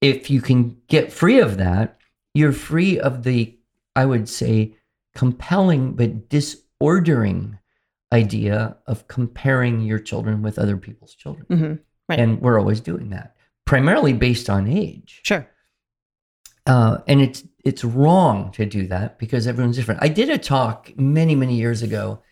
If 0.00 0.30
you 0.30 0.40
can 0.40 0.78
get 0.88 1.12
free 1.12 1.40
of 1.40 1.58
that, 1.58 1.98
you're 2.32 2.52
free 2.52 2.98
of 2.98 3.22
the, 3.24 3.58
I 3.94 4.06
would 4.06 4.30
say, 4.30 4.76
compelling 5.14 5.92
but 5.92 6.30
disordering 6.30 7.58
idea 8.12 8.76
of 8.86 9.08
comparing 9.08 9.80
your 9.80 9.98
children 9.98 10.42
with 10.42 10.58
other 10.58 10.76
people's 10.76 11.14
children. 11.14 11.46
Mm-hmm. 11.50 11.74
Right. 12.08 12.20
And 12.20 12.40
we're 12.40 12.58
always 12.58 12.80
doing 12.80 13.10
that, 13.10 13.34
primarily 13.64 14.12
based 14.12 14.48
on 14.48 14.68
age. 14.68 15.20
Sure. 15.24 15.48
Uh, 16.66 16.98
and 17.06 17.20
it's 17.20 17.44
it's 17.64 17.84
wrong 17.84 18.50
to 18.52 18.66
do 18.66 18.86
that 18.88 19.18
because 19.18 19.46
everyone's 19.46 19.76
different. 19.76 20.02
I 20.02 20.08
did 20.08 20.30
a 20.30 20.38
talk 20.38 20.92
many 20.96 21.34
many 21.34 21.56
years 21.56 21.82
ago 21.82 22.22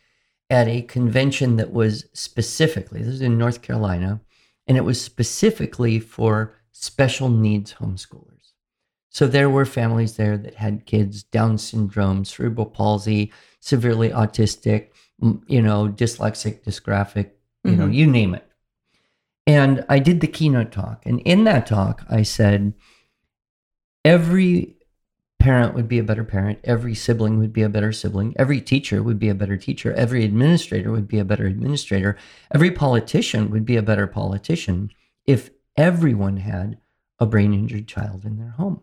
at 0.50 0.68
a 0.68 0.82
convention 0.82 1.56
that 1.56 1.72
was 1.72 2.06
specifically 2.12 3.00
this 3.00 3.14
is 3.14 3.20
in 3.20 3.38
North 3.38 3.62
Carolina, 3.62 4.20
and 4.66 4.76
it 4.76 4.84
was 4.84 5.00
specifically 5.00 5.98
for 5.98 6.54
special 6.72 7.28
needs 7.28 7.74
homeschoolers. 7.74 8.52
So 9.10 9.28
there 9.28 9.48
were 9.48 9.64
families 9.64 10.16
there 10.16 10.36
that 10.36 10.54
had 10.54 10.86
kids 10.86 11.22
Down 11.22 11.56
syndrome, 11.56 12.24
cerebral 12.24 12.66
palsy, 12.66 13.32
severely 13.64 14.10
autistic, 14.10 14.88
you 15.46 15.62
know, 15.62 15.88
dyslexic, 15.88 16.62
dysgraphic, 16.64 17.30
you 17.64 17.70
mm-hmm. 17.70 17.80
know, 17.80 17.86
you 17.86 18.06
name 18.06 18.34
it. 18.34 18.46
And 19.46 19.86
I 19.88 20.00
did 20.00 20.20
the 20.20 20.26
keynote 20.26 20.70
talk. 20.70 21.02
And 21.06 21.20
in 21.20 21.44
that 21.44 21.66
talk, 21.66 22.04
I 22.10 22.22
said, 22.22 22.74
every 24.04 24.76
parent 25.38 25.74
would 25.74 25.88
be 25.88 25.98
a 25.98 26.04
better 26.04 26.24
parent. 26.24 26.58
Every 26.64 26.94
sibling 26.94 27.38
would 27.38 27.54
be 27.54 27.62
a 27.62 27.70
better 27.70 27.90
sibling. 27.90 28.34
Every 28.38 28.60
teacher 28.60 29.02
would 29.02 29.18
be 29.18 29.30
a 29.30 29.34
better 29.34 29.56
teacher. 29.56 29.94
Every 29.94 30.24
administrator 30.24 30.90
would 30.90 31.08
be 31.08 31.18
a 31.18 31.24
better 31.24 31.46
administrator. 31.46 32.18
Every 32.52 32.70
politician 32.70 33.50
would 33.50 33.64
be 33.64 33.76
a 33.76 33.82
better 33.82 34.06
politician 34.06 34.90
if 35.26 35.48
everyone 35.74 36.36
had 36.36 36.78
a 37.18 37.24
brain 37.24 37.54
injured 37.54 37.88
child 37.88 38.26
in 38.26 38.36
their 38.36 38.50
home. 38.50 38.82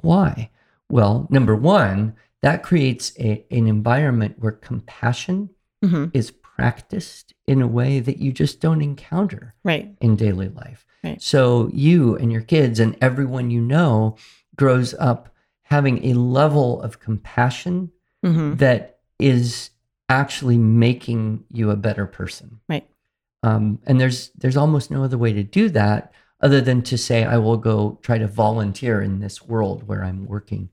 Why? 0.00 0.50
Well, 0.88 1.26
number 1.28 1.56
one, 1.56 2.14
that 2.42 2.62
creates 2.62 3.12
a, 3.18 3.44
an 3.50 3.66
environment 3.66 4.36
where 4.38 4.52
compassion 4.52 5.50
mm-hmm. 5.84 6.06
is 6.14 6.30
practiced 6.30 7.34
in 7.46 7.62
a 7.62 7.66
way 7.66 8.00
that 8.00 8.18
you 8.18 8.32
just 8.32 8.60
don't 8.60 8.82
encounter 8.82 9.54
right. 9.64 9.94
in 10.00 10.16
daily 10.16 10.48
life. 10.48 10.86
Right. 11.02 11.20
So 11.22 11.70
you 11.72 12.16
and 12.16 12.30
your 12.30 12.42
kids 12.42 12.78
and 12.80 12.96
everyone 13.00 13.50
you 13.50 13.60
know 13.60 14.16
grows 14.56 14.94
up 14.94 15.34
having 15.62 16.04
a 16.04 16.14
level 16.14 16.82
of 16.82 17.00
compassion 17.00 17.90
mm-hmm. 18.24 18.56
that 18.56 18.98
is 19.18 19.70
actually 20.08 20.58
making 20.58 21.44
you 21.50 21.70
a 21.70 21.76
better 21.76 22.06
person. 22.06 22.60
Right. 22.68 22.86
Um, 23.42 23.78
and 23.86 24.00
there's 24.00 24.30
there's 24.36 24.56
almost 24.56 24.90
no 24.90 25.02
other 25.02 25.16
way 25.16 25.32
to 25.32 25.42
do 25.42 25.70
that 25.70 26.12
other 26.42 26.60
than 26.60 26.82
to 26.82 26.98
say 26.98 27.24
I 27.24 27.38
will 27.38 27.56
go 27.56 27.98
try 28.02 28.18
to 28.18 28.26
volunteer 28.26 29.00
in 29.00 29.20
this 29.20 29.42
world 29.42 29.86
where 29.86 30.04
I'm 30.04 30.26
working, 30.26 30.70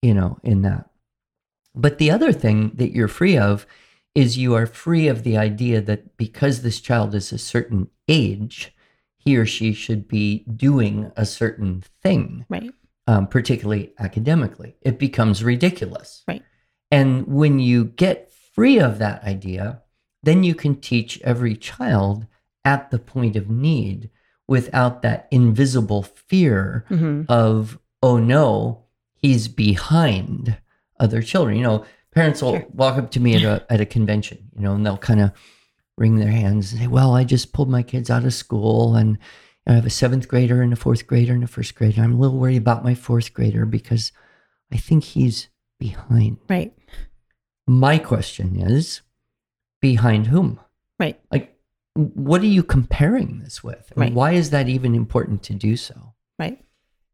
you 0.00 0.14
know, 0.14 0.38
in 0.42 0.62
that. 0.62 0.88
But 1.74 1.98
the 1.98 2.10
other 2.10 2.32
thing 2.32 2.72
that 2.74 2.92
you're 2.92 3.08
free 3.08 3.36
of 3.38 3.66
is 4.14 4.36
you 4.36 4.54
are 4.54 4.66
free 4.66 5.08
of 5.08 5.22
the 5.22 5.38
idea 5.38 5.80
that 5.80 6.16
because 6.16 6.62
this 6.62 6.80
child 6.80 7.14
is 7.14 7.32
a 7.32 7.38
certain 7.38 7.88
age, 8.08 8.74
he 9.16 9.36
or 9.36 9.46
she 9.46 9.72
should 9.72 10.06
be 10.06 10.44
doing 10.54 11.10
a 11.16 11.24
certain 11.24 11.82
thing, 12.02 12.44
right? 12.48 12.70
Um, 13.06 13.26
particularly 13.26 13.92
academically. 13.98 14.76
It 14.82 14.98
becomes 14.98 15.42
ridiculous, 15.42 16.24
right? 16.28 16.42
And 16.90 17.26
when 17.26 17.58
you 17.58 17.86
get 17.86 18.30
free 18.54 18.78
of 18.78 18.98
that 18.98 19.22
idea, 19.24 19.82
then 20.22 20.44
you 20.44 20.54
can 20.54 20.76
teach 20.80 21.20
every 21.22 21.56
child 21.56 22.26
at 22.64 22.90
the 22.90 22.98
point 22.98 23.34
of 23.34 23.48
need 23.48 24.10
without 24.46 25.00
that 25.02 25.26
invisible 25.30 26.02
fear 26.02 26.84
Mm-hmm. 26.90 27.22
of, 27.28 27.78
oh 28.02 28.18
no, 28.18 28.84
he's 29.14 29.48
behind 29.48 30.58
other 31.02 31.20
children. 31.20 31.56
You 31.56 31.64
know, 31.64 31.84
parents 32.14 32.40
will 32.40 32.52
Sure. 32.56 32.66
walk 32.72 32.96
up 32.96 33.10
to 33.12 33.20
me 33.20 33.34
at 33.34 33.42
a, 33.42 33.66
at 33.72 33.80
a 33.80 33.86
convention, 33.86 34.38
you 34.54 34.62
know, 34.62 34.74
and 34.74 34.86
they'll 34.86 34.96
kind 34.96 35.20
of 35.20 35.32
wring 35.98 36.16
their 36.16 36.30
hands 36.30 36.72
and 36.72 36.80
say, 36.80 36.86
well, 36.86 37.14
I 37.14 37.24
just 37.24 37.52
pulled 37.52 37.68
my 37.68 37.82
kids 37.82 38.08
out 38.08 38.24
of 38.24 38.32
school 38.32 38.94
and 38.94 39.18
I 39.66 39.74
have 39.74 39.86
a 39.86 39.90
seventh 39.90 40.26
grader 40.28 40.62
and 40.62 40.72
a 40.72 40.76
fourth 40.76 41.06
grader 41.06 41.34
and 41.34 41.44
a 41.44 41.46
first 41.46 41.74
grader. 41.74 42.02
I'm 42.02 42.14
a 42.14 42.18
little 42.18 42.38
worried 42.38 42.56
about 42.56 42.82
my 42.84 42.94
fourth 42.94 43.32
grader 43.34 43.66
because 43.66 44.10
I 44.72 44.76
think 44.78 45.04
he's 45.04 45.48
behind. 45.78 46.38
Right. 46.48 46.72
My 47.66 47.98
question 47.98 48.56
is 48.56 49.02
behind 49.80 50.28
whom? 50.28 50.58
Right. 50.98 51.20
Like, 51.30 51.56
what 51.94 52.40
are 52.40 52.46
you 52.46 52.62
comparing 52.62 53.40
this 53.40 53.62
with? 53.62 53.90
And 53.92 54.00
Right. 54.00 54.12
Why 54.14 54.32
is 54.32 54.50
that 54.50 54.68
even 54.68 54.94
important 54.94 55.42
to 55.44 55.54
do 55.54 55.76
so? 55.76 56.14
Right. 56.38 56.58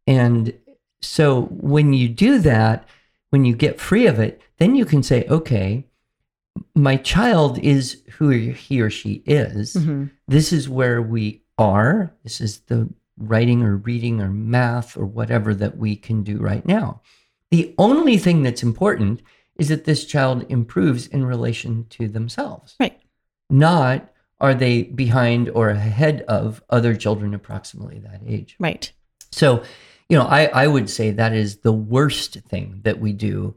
And 0.06 0.54
so 1.02 1.42
when 1.50 1.92
you 1.92 2.08
do 2.08 2.38
that, 2.38 2.86
when 3.30 3.44
you 3.44 3.54
get 3.54 3.80
free 3.80 4.06
of 4.06 4.18
it, 4.18 4.40
then 4.58 4.74
you 4.74 4.84
can 4.84 5.02
say, 5.02 5.26
okay, 5.28 5.86
my 6.74 6.96
child 6.96 7.58
is 7.58 8.02
who 8.12 8.30
he 8.30 8.80
or 8.80 8.90
she 8.90 9.22
is. 9.26 9.74
hmm 9.74 10.06
This 10.26 10.52
is 10.52 10.68
where 10.68 11.00
we 11.02 11.42
are. 11.56 12.14
This 12.24 12.40
is 12.40 12.60
the 12.60 12.88
writing 13.16 13.62
or 13.62 13.76
reading 13.76 14.20
or 14.20 14.30
math 14.30 14.96
or 14.96 15.04
whatever 15.04 15.54
that 15.54 15.76
we 15.76 15.96
can 15.96 16.22
do 16.22 16.38
right 16.38 16.64
now. 16.66 17.00
The 17.50 17.74
only 17.78 18.18
thing 18.18 18.42
that's 18.42 18.62
important 18.62 19.22
is 19.56 19.68
that 19.68 19.84
this 19.84 20.04
child 20.04 20.46
improves 20.48 21.06
in 21.06 21.24
relation 21.24 21.86
to 21.90 22.08
themselves. 22.08 22.76
Right. 22.78 22.98
Not 23.50 24.10
are 24.40 24.54
they 24.54 24.84
behind 24.84 25.48
or 25.48 25.70
ahead 25.70 26.22
of 26.22 26.62
other 26.70 26.94
children 26.94 27.34
approximately 27.34 27.98
that 27.98 28.20
age. 28.26 28.54
Right. 28.60 28.92
So, 29.32 29.62
you 30.08 30.16
know, 30.16 30.24
I, 30.24 30.46
I 30.46 30.66
would 30.66 30.88
say 30.88 31.10
that 31.10 31.32
is 31.32 31.58
the 31.58 31.72
worst 31.72 32.34
thing 32.48 32.80
that 32.84 32.98
we 33.00 33.12
do 33.12 33.56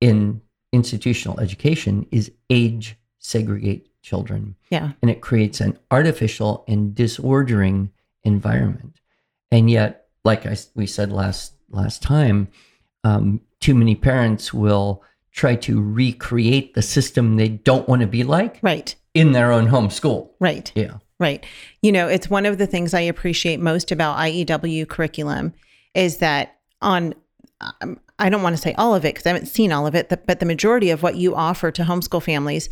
in 0.00 0.40
institutional 0.72 1.40
education 1.40 2.06
is 2.10 2.30
age 2.50 2.96
segregate 3.18 3.88
children. 4.02 4.56
Yeah. 4.70 4.92
And 5.02 5.10
it 5.10 5.20
creates 5.20 5.60
an 5.60 5.78
artificial 5.90 6.64
and 6.68 6.94
disordering 6.94 7.90
environment. 8.24 8.96
And 9.50 9.70
yet, 9.70 10.06
like 10.24 10.46
I, 10.46 10.56
we 10.74 10.86
said 10.86 11.10
last 11.12 11.54
last 11.70 12.02
time, 12.02 12.48
um, 13.04 13.40
too 13.60 13.74
many 13.74 13.94
parents 13.94 14.52
will 14.52 15.02
try 15.32 15.54
to 15.54 15.80
recreate 15.80 16.74
the 16.74 16.82
system 16.82 17.36
they 17.36 17.48
don't 17.48 17.88
want 17.88 18.00
to 18.00 18.06
be 18.06 18.24
like 18.24 18.58
Right. 18.62 18.94
in 19.14 19.32
their 19.32 19.52
own 19.52 19.66
home 19.66 19.88
school. 19.90 20.34
Right. 20.40 20.70
Yeah. 20.74 20.98
Right. 21.18 21.44
You 21.82 21.92
know, 21.92 22.08
it's 22.08 22.28
one 22.30 22.46
of 22.46 22.58
the 22.58 22.66
things 22.66 22.94
I 22.94 23.00
appreciate 23.02 23.60
most 23.60 23.92
about 23.92 24.16
IEW 24.18 24.88
curriculum 24.88 25.52
is 25.94 26.18
that 26.18 26.56
on, 26.80 27.14
um, 27.80 27.98
I 28.18 28.28
don't 28.30 28.42
want 28.42 28.56
to 28.56 28.62
say 28.62 28.74
all 28.74 28.94
of 28.94 29.04
it 29.04 29.14
because 29.14 29.26
I 29.26 29.30
haven't 29.30 29.46
seen 29.46 29.72
all 29.72 29.86
of 29.86 29.94
it, 29.94 30.08
but- 30.08 30.40
the 30.40 30.46
majority 30.46 30.90
of 30.90 31.02
what 31.02 31.16
you 31.16 31.34
offer 31.34 31.70
to 31.70 31.82
homeschool 31.82 32.22
families 32.22 32.68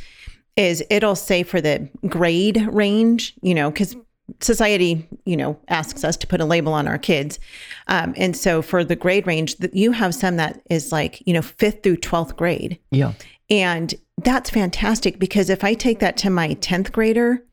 is 0.56 0.82
it'll 0.90 1.14
say 1.14 1.42
for 1.42 1.60
the 1.60 1.88
grade 2.06 2.66
range, 2.72 3.34
you 3.42 3.54
know, 3.54 3.70
because 3.70 3.94
society, 4.40 5.08
you 5.24 5.36
know, 5.36 5.58
asks 5.68 6.04
us 6.04 6.16
to 6.16 6.26
put 6.26 6.40
a 6.40 6.44
label 6.44 6.72
on 6.72 6.86
our 6.86 6.98
kids. 6.98 7.38
Um, 7.86 8.14
and 8.16 8.36
so 8.36 8.62
for 8.62 8.84
the 8.84 8.96
grade 8.96 9.26
range, 9.26 9.56
that 9.56 9.74
you 9.74 9.92
have 9.92 10.14
some 10.14 10.36
that 10.36 10.60
is 10.70 10.92
like, 10.92 11.22
you 11.26 11.32
know, 11.32 11.42
fifth 11.42 11.82
through 11.82 11.96
12th 11.98 12.36
grade. 12.36 12.78
Yeah. 12.90 13.12
And 13.50 13.94
that's 14.18 14.50
fantastic 14.50 15.18
because 15.18 15.48
if 15.48 15.64
I 15.64 15.74
take 15.74 16.00
that 16.00 16.16
to 16.18 16.30
my 16.30 16.54
10th 16.54 16.92
grader, 16.92 17.44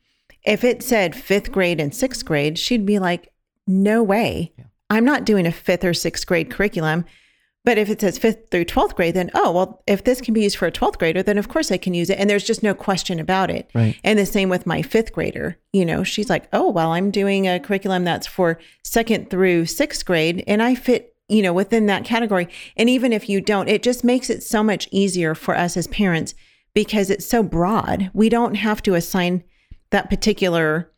if 0.43 0.63
it 0.63 0.83
said 0.83 1.15
fifth 1.15 1.51
grade 1.51 1.79
and 1.79 1.93
sixth 1.93 2.25
grade, 2.25 2.59
she'd 2.59 2.85
be 2.85 2.99
like, 2.99 3.31
no 3.67 4.03
way. 4.03 4.51
Yeah. 4.57 4.65
I'm 4.89 5.05
not 5.05 5.25
doing 5.25 5.45
a 5.45 5.51
fifth 5.51 5.83
or 5.83 5.93
sixth 5.93 6.25
grade 6.25 6.51
curriculum. 6.51 7.05
But 7.65 7.79
if 7.79 7.89
it 7.89 7.99
says 7.99 8.19
fifth 8.19 8.51
through 8.51 8.65
12th 8.65 8.95
grade, 8.95 9.15
then, 9.15 9.31
oh, 9.33 9.51
well, 9.51 9.83
if 9.87 10.03
this 10.03 10.21
can 10.21 10.35
be 10.35 10.43
used 10.43 10.55
for 10.55 10.67
a 10.67 10.71
12th 10.71 10.99
grader, 10.99 11.23
then 11.23 11.39
of 11.39 11.49
course 11.49 11.71
I 11.71 11.77
can 11.77 11.95
use 11.95 12.11
it. 12.11 12.19
And 12.19 12.29
there's 12.29 12.43
just 12.43 12.61
no 12.61 12.75
question 12.75 13.19
about 13.19 13.49
it. 13.49 13.71
Right. 13.73 13.99
And 14.03 14.19
the 14.19 14.25
same 14.27 14.49
with 14.49 14.67
my 14.67 14.83
fifth 14.83 15.11
grader. 15.11 15.57
You 15.73 15.83
know, 15.83 16.03
she's 16.03 16.29
like, 16.29 16.47
oh, 16.53 16.69
well, 16.69 16.91
I'm 16.91 17.09
doing 17.09 17.47
a 17.47 17.59
curriculum 17.59 18.03
that's 18.03 18.27
for 18.27 18.59
second 18.83 19.31
through 19.31 19.65
sixth 19.65 20.05
grade, 20.05 20.43
and 20.45 20.61
I 20.61 20.75
fit, 20.75 21.15
you 21.27 21.41
know, 21.41 21.53
within 21.53 21.87
that 21.87 22.05
category. 22.05 22.47
And 22.77 22.87
even 22.87 23.11
if 23.11 23.27
you 23.27 23.41
don't, 23.41 23.67
it 23.67 23.81
just 23.81 24.03
makes 24.03 24.29
it 24.29 24.43
so 24.43 24.61
much 24.61 24.87
easier 24.91 25.33
for 25.33 25.57
us 25.57 25.75
as 25.75 25.87
parents 25.87 26.35
because 26.75 27.09
it's 27.09 27.25
so 27.25 27.41
broad. 27.41 28.11
We 28.13 28.29
don't 28.29 28.55
have 28.55 28.83
to 28.83 28.93
assign 28.93 29.43
that 29.89 30.11
particular 30.11 30.91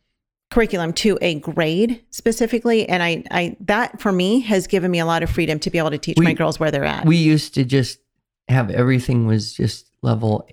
curriculum 0.50 0.92
to 0.94 1.18
a 1.20 1.34
grade 1.40 2.02
specifically. 2.10 2.88
And 2.88 3.02
I, 3.02 3.22
I, 3.30 3.56
that 3.60 4.00
for 4.00 4.12
me 4.12 4.40
has 4.40 4.66
given 4.66 4.90
me 4.90 4.98
a 4.98 5.06
lot 5.06 5.22
of 5.22 5.30
freedom 5.30 5.58
to 5.60 5.70
be 5.70 5.78
able 5.78 5.90
to 5.90 5.98
teach 5.98 6.18
We- 6.18 6.24
my 6.24 6.32
girls 6.34 6.58
where 6.58 6.70
they're 6.70 6.84
at. 6.84 7.04
we 7.04 7.16
used 7.16 7.54
to 7.54 7.64
just 7.64 7.98
have 8.48 8.70
everything 8.70 9.26
was 9.26 9.52
just 9.52 9.90
level 10.02 10.48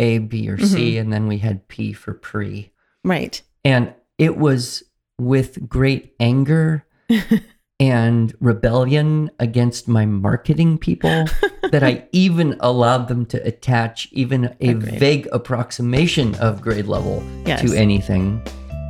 A, 0.00 0.18
B, 0.18 0.48
or 0.48 0.58
C, 0.58 0.92
mm-hmm. 0.92 1.00
and 1.00 1.12
then 1.12 1.28
we 1.28 1.38
had 1.38 1.68
P 1.68 1.92
for 1.92 2.14
pre. 2.14 2.72
right. 3.04 3.40
And 3.64 3.92
it 4.18 4.36
was 4.36 4.82
with 5.20 5.68
great 5.68 6.14
anger 6.18 6.84
and 7.80 8.34
rebellion 8.40 9.30
against 9.38 9.86
my 9.88 10.04
marketing 10.06 10.78
people 10.78 11.26
that 11.70 11.82
I 11.84 12.08
even 12.12 12.56
allowed 12.60 13.06
them 13.08 13.24
to 13.26 13.46
attach 13.46 14.08
even 14.12 14.46
a 14.60 14.70
Agreed. 14.70 14.98
vague 14.98 15.28
approximation 15.32 16.34
of 16.36 16.60
grade 16.60 16.86
level 16.86 17.22
Yes. 17.46 17.60
to 17.62 17.76
anything. 17.76 18.42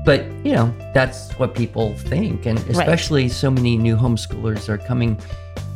But, 0.04 0.24
you 0.44 0.52
know, 0.52 0.72
that's 0.94 1.32
what 1.38 1.54
people 1.54 1.94
think. 1.96 2.46
And 2.46 2.58
especially 2.70 3.28
so 3.28 3.50
many 3.50 3.76
new 3.76 3.96
homeschoolers 3.96 4.68
are 4.68 4.78
coming 4.78 5.18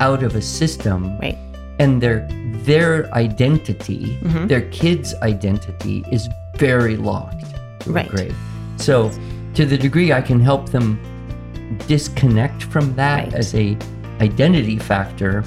out 0.00 0.22
of 0.22 0.34
a 0.36 0.42
system 0.42 1.18
Right. 1.18 1.38
and 1.78 2.00
their 2.00 2.26
their 2.64 3.12
identity, 3.14 4.16
Mhm. 4.22 4.46
their 4.46 4.60
kid's 4.70 5.14
identity 5.22 6.04
is 6.12 6.28
very 6.56 6.96
locked 6.96 7.44
Right. 7.86 8.08
grade. 8.08 8.34
So 8.76 9.10
to 9.54 9.66
the 9.66 9.76
degree 9.76 10.12
I 10.12 10.20
can 10.20 10.38
help 10.38 10.68
them 10.70 10.98
disconnect 11.88 12.62
from 12.64 12.94
that 12.94 13.24
Right. 13.24 13.34
as 13.34 13.54
a 13.54 13.76
identity 14.20 14.78
factor, 14.78 15.44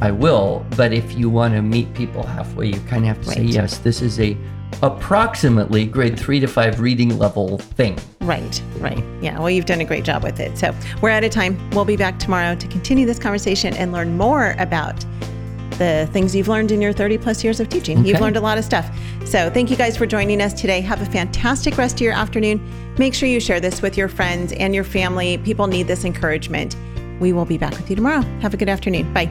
I 0.00 0.10
will. 0.12 0.64
But 0.76 0.92
if 0.92 1.18
you 1.18 1.28
want 1.28 1.54
to 1.54 1.62
meet 1.62 1.92
people 1.94 2.22
halfway, 2.22 2.66
you 2.68 2.80
kind 2.88 3.02
of 3.02 3.08
have 3.08 3.20
to 3.22 3.30
say, 3.32 3.42
yes, 3.42 3.78
this 3.78 4.00
is 4.02 4.20
a 4.20 4.36
approximately 4.82 5.86
grade 5.86 6.18
three 6.18 6.40
to 6.40 6.46
five 6.46 6.80
reading 6.80 7.18
level 7.18 7.58
thing. 7.58 7.98
Right, 8.20 8.62
right. 8.78 9.02
Yeah, 9.20 9.38
well, 9.38 9.50
you've 9.50 9.66
done 9.66 9.80
a 9.80 9.84
great 9.84 10.04
job 10.04 10.22
with 10.22 10.40
it. 10.40 10.56
So 10.58 10.74
we're 11.02 11.10
out 11.10 11.24
of 11.24 11.30
time. 11.30 11.58
We'll 11.70 11.84
be 11.84 11.96
back 11.96 12.18
tomorrow 12.18 12.54
to 12.54 12.68
continue 12.68 13.06
this 13.06 13.18
conversation 13.18 13.74
and 13.74 13.92
learn 13.92 14.16
more 14.16 14.54
about 14.58 15.04
the 15.78 16.08
things 16.12 16.34
you've 16.34 16.48
learned 16.48 16.70
in 16.70 16.80
your 16.80 16.92
30 16.92 17.18
plus 17.18 17.42
years 17.42 17.60
of 17.60 17.68
teaching. 17.68 18.04
You've 18.04 18.20
learned 18.20 18.36
a 18.36 18.40
lot 18.40 18.58
of 18.58 18.64
stuff. 18.64 18.88
So 19.24 19.50
thank 19.50 19.70
you 19.70 19.76
guys 19.76 19.96
for 19.96 20.06
joining 20.06 20.40
us 20.40 20.52
today. 20.52 20.80
Have 20.80 21.02
a 21.02 21.06
fantastic 21.06 21.76
rest 21.76 21.96
of 21.96 22.00
your 22.02 22.12
afternoon. 22.12 22.60
Make 22.98 23.14
sure 23.14 23.28
you 23.28 23.40
share 23.40 23.60
this 23.60 23.82
with 23.82 23.96
your 23.96 24.08
friends 24.08 24.52
and 24.52 24.74
your 24.74 24.84
family. 24.84 25.38
People 25.38 25.66
need 25.66 25.88
this 25.88 26.04
encouragement. 26.04 26.76
We 27.20 27.32
will 27.32 27.44
be 27.44 27.58
back 27.58 27.72
with 27.72 27.90
you 27.90 27.96
tomorrow. 27.96 28.22
Have 28.40 28.54
a 28.54 28.56
good 28.56 28.68
afternoon. 28.68 29.12
Bye. 29.12 29.30